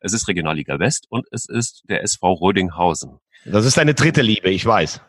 [0.00, 3.18] Es ist Regionalliga West und es ist der SV Rödinghausen.
[3.44, 5.00] Das ist deine dritte Liebe, ich weiß.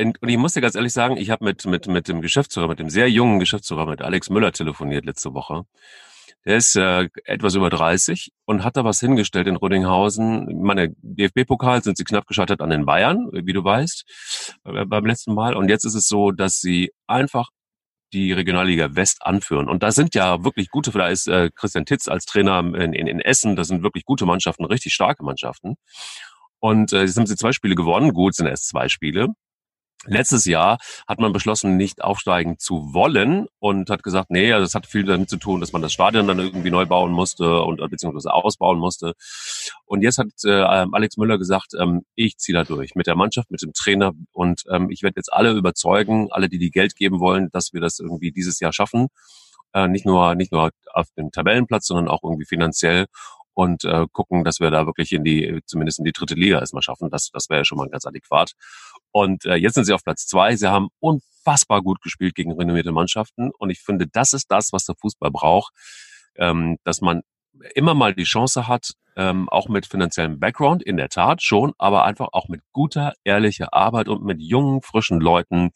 [0.00, 2.78] Und ich muss dir ganz ehrlich sagen, ich habe mit, mit, mit dem Geschäftsführer, mit
[2.78, 5.64] dem sehr jungen Geschäftsführer, mit Alex Müller telefoniert letzte Woche.
[6.44, 10.62] Der ist äh, etwas über 30 und hat da was hingestellt in Rödinghausen.
[10.62, 15.34] Meine DFB-Pokal sind sie knapp gescheitert an den Bayern, wie du weißt, äh, beim letzten
[15.34, 15.54] Mal.
[15.54, 17.50] Und jetzt ist es so, dass sie einfach
[18.12, 19.68] die Regionalliga West anführen.
[19.68, 23.06] Und da sind ja wirklich gute, da ist äh, Christian Titz als Trainer in, in,
[23.06, 25.74] in Essen, das sind wirklich gute Mannschaften, richtig starke Mannschaften.
[26.60, 29.28] Und äh, jetzt haben sie zwei Spiele gewonnen, gut sind erst zwei Spiele.
[30.06, 34.74] Letztes Jahr hat man beschlossen, nicht aufsteigen zu wollen und hat gesagt, nee, also das
[34.74, 37.80] hat viel damit zu tun, dass man das Stadion dann irgendwie neu bauen musste und
[37.80, 39.14] äh, beziehungsweise ausbauen musste.
[39.86, 43.50] Und jetzt hat äh, Alex Müller gesagt, ähm, ich ziehe da durch mit der Mannschaft,
[43.50, 47.18] mit dem Trainer und ähm, ich werde jetzt alle überzeugen, alle, die die Geld geben
[47.18, 49.08] wollen, dass wir das irgendwie dieses Jahr schaffen.
[49.74, 53.06] Äh, nicht nur nicht nur auf dem Tabellenplatz, sondern auch irgendwie finanziell
[53.58, 56.82] und äh, gucken, dass wir da wirklich in die, zumindest in die dritte Liga erstmal
[56.82, 57.10] schaffen.
[57.10, 58.52] Das, das wäre ja schon mal ganz adäquat.
[59.10, 60.54] Und äh, jetzt sind sie auf Platz zwei.
[60.54, 63.50] Sie haben unfassbar gut gespielt gegen renommierte Mannschaften.
[63.58, 65.72] Und ich finde, das ist das, was der Fußball braucht,
[66.36, 67.22] ähm, dass man
[67.74, 72.04] immer mal die Chance hat, ähm, auch mit finanziellem Background, in der Tat schon, aber
[72.04, 75.70] einfach auch mit guter, ehrlicher Arbeit und mit jungen, frischen Leuten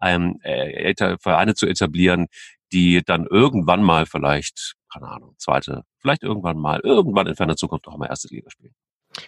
[0.00, 2.28] ähm, äh, Vereine zu etablieren,
[2.72, 7.88] die dann irgendwann mal vielleicht, keine Ahnung, zweite, vielleicht irgendwann mal, irgendwann in ferner Zukunft
[7.88, 8.74] auch mal erste Liga spielen.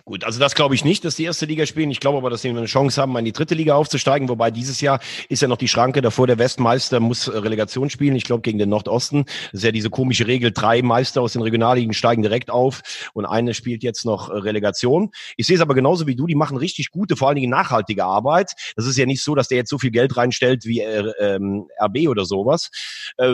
[0.04, 1.90] Gut, also das glaube ich nicht, dass die erste Liga spielen.
[1.90, 4.28] Ich glaube aber, dass sie eine Chance haben, in die dritte Liga aufzusteigen.
[4.28, 6.26] Wobei dieses Jahr ist ja noch die Schranke davor.
[6.26, 8.14] Der Westmeister muss äh, Relegation spielen.
[8.14, 9.24] Ich glaube gegen den Nordosten.
[9.24, 10.52] Das ist ja diese komische Regel.
[10.52, 12.82] Drei Meister aus den Regionalligen steigen direkt auf
[13.14, 15.10] und eine spielt jetzt noch äh, Relegation.
[15.36, 16.26] Ich sehe es aber genauso wie du.
[16.26, 18.52] Die machen richtig gute, vor allen Dingen nachhaltige Arbeit.
[18.76, 21.66] Das ist ja nicht so, dass der jetzt so viel Geld reinstellt wie äh, ähm,
[21.82, 22.70] RB oder sowas,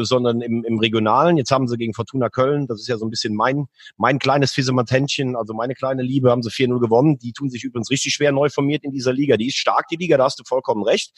[0.02, 1.37] sondern im, im Regionalen.
[1.37, 2.66] Jetzt haben sie gegen Fortuna Köln.
[2.66, 6.42] Das ist ja so ein bisschen mein mein kleines Fisematentchen, also meine kleine Liebe haben
[6.46, 7.18] sie 4-0 gewonnen.
[7.18, 9.37] Die tun sich übrigens richtig schwer neu formiert in dieser Liga.
[9.37, 11.12] Die ist stark, die Liga, da hast du vollkommen recht.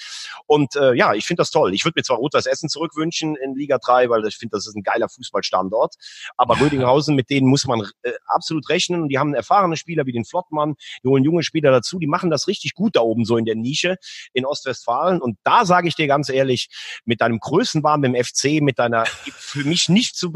[0.46, 1.74] Und äh, ja, ich finde das toll.
[1.74, 4.76] Ich würde mir zwar Rot-Weiß Essen zurückwünschen in Liga 3, weil ich finde, das ist
[4.76, 5.94] ein geiler Fußballstandort.
[6.36, 9.02] Aber Rödinghausen, mit denen muss man äh, absolut rechnen.
[9.02, 11.98] Und die haben erfahrene Spieler wie den Flottmann, die holen junge Spieler dazu.
[11.98, 13.96] Die machen das richtig gut da oben so in der Nische
[14.32, 15.20] in Ostwestfalen.
[15.20, 16.68] Und da sage ich dir ganz ehrlich,
[17.04, 20.32] mit deinem Größenwahn beim FC, mit deiner für mich nicht zu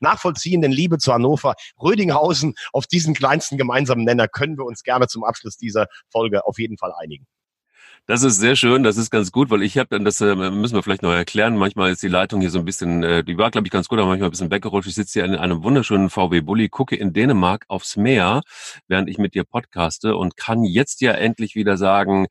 [0.00, 5.24] nachvollziehenden Liebe zu Hannover, Rödinghausen auf diesen kleinsten gemeinsamen Nenner können wir uns gerne zum
[5.24, 7.26] Abschluss dieser Folge auf jeden Fall einigen.
[8.06, 10.74] Das ist sehr schön, das ist ganz gut, weil ich habe dann, das äh, müssen
[10.74, 13.52] wir vielleicht noch erklären, manchmal ist die Leitung hier so ein bisschen, äh, die war
[13.52, 14.88] glaube ich ganz gut, aber manchmal ein bisschen weggerutscht.
[14.88, 18.42] Ich sitze hier in einem wunderschönen VW Bulli, gucke in Dänemark aufs Meer,
[18.88, 22.26] während ich mit dir podcaste und kann jetzt ja endlich wieder sagen,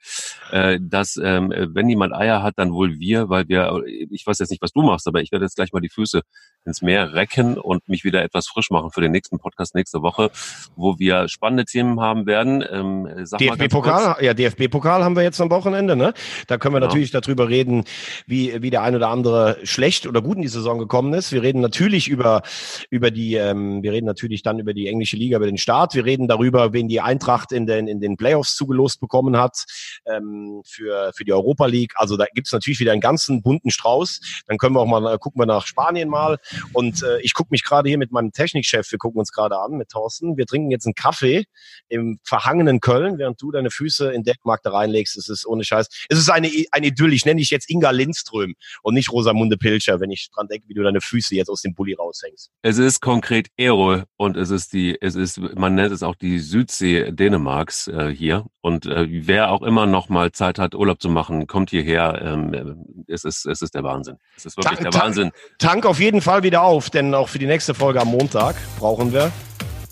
[0.51, 4.51] äh, dass ähm, wenn jemand Eier hat, dann wohl wir, weil wir, ich weiß jetzt
[4.51, 6.21] nicht, was du machst, aber ich werde jetzt gleich mal die Füße
[6.65, 10.31] ins Meer recken und mich wieder etwas frisch machen für den nächsten Podcast nächste Woche,
[10.75, 12.63] wo wir spannende Themen haben werden.
[12.69, 13.07] Ähm,
[13.39, 16.13] DFB-Pokal, ja, DFB-Pokal haben wir jetzt am Wochenende, ne?
[16.47, 16.87] Da können wir genau.
[16.87, 17.83] natürlich darüber reden,
[18.27, 21.31] wie, wie der ein oder andere schlecht oder gut in die Saison gekommen ist.
[21.31, 22.43] Wir reden natürlich über,
[22.89, 25.95] über die, ähm, wir reden natürlich dann über die englische Liga, über den Start.
[25.95, 29.65] Wir reden darüber, wen die Eintracht in den, in den Playoffs zugelost bekommen hat,
[30.05, 31.93] ähm, für, für die Europa League.
[31.95, 34.43] Also da gibt's natürlich wieder einen ganzen bunten Strauß.
[34.47, 36.37] Dann können wir auch mal, gucken wir nach Spanien mal.
[36.73, 39.73] Und äh, ich gucke mich gerade hier mit meinem Technikchef, wir gucken uns gerade an
[39.73, 40.37] mit Thorsten.
[40.37, 41.45] Wir trinken jetzt einen Kaffee
[41.87, 45.17] im verhangenen Köln, während du deine Füße in Dänemark da reinlegst.
[45.17, 45.87] Es ist ohne Scheiß.
[46.09, 47.13] Es ist eine, eine Idylle.
[47.13, 50.73] Ich nenne dich jetzt Inga Lindström und nicht Rosamunde Pilcher, wenn ich dran denke, wie
[50.73, 52.51] du deine Füße jetzt aus dem Bulli raushängst.
[52.61, 56.39] Es ist konkret Ero und es ist die, es ist, man nennt es auch die
[56.39, 58.45] Südsee Dänemarks äh, hier.
[58.61, 62.21] Und äh, wer auch immer noch mal Zeit hat, Urlaub zu machen, kommt hierher.
[62.23, 64.17] Ähm, es ist, es ist der Wahnsinn.
[64.37, 65.31] Es ist wirklich Tank, der Wahnsinn.
[65.57, 69.13] Tank auf jeden Fall wieder auf, denn auch für die nächste Folge am Montag brauchen
[69.13, 69.31] wir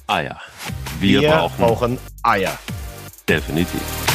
[0.08, 0.40] Eier.
[1.00, 2.58] Wir, wir brauchen, brauchen Eier.
[3.28, 4.09] Definitiv.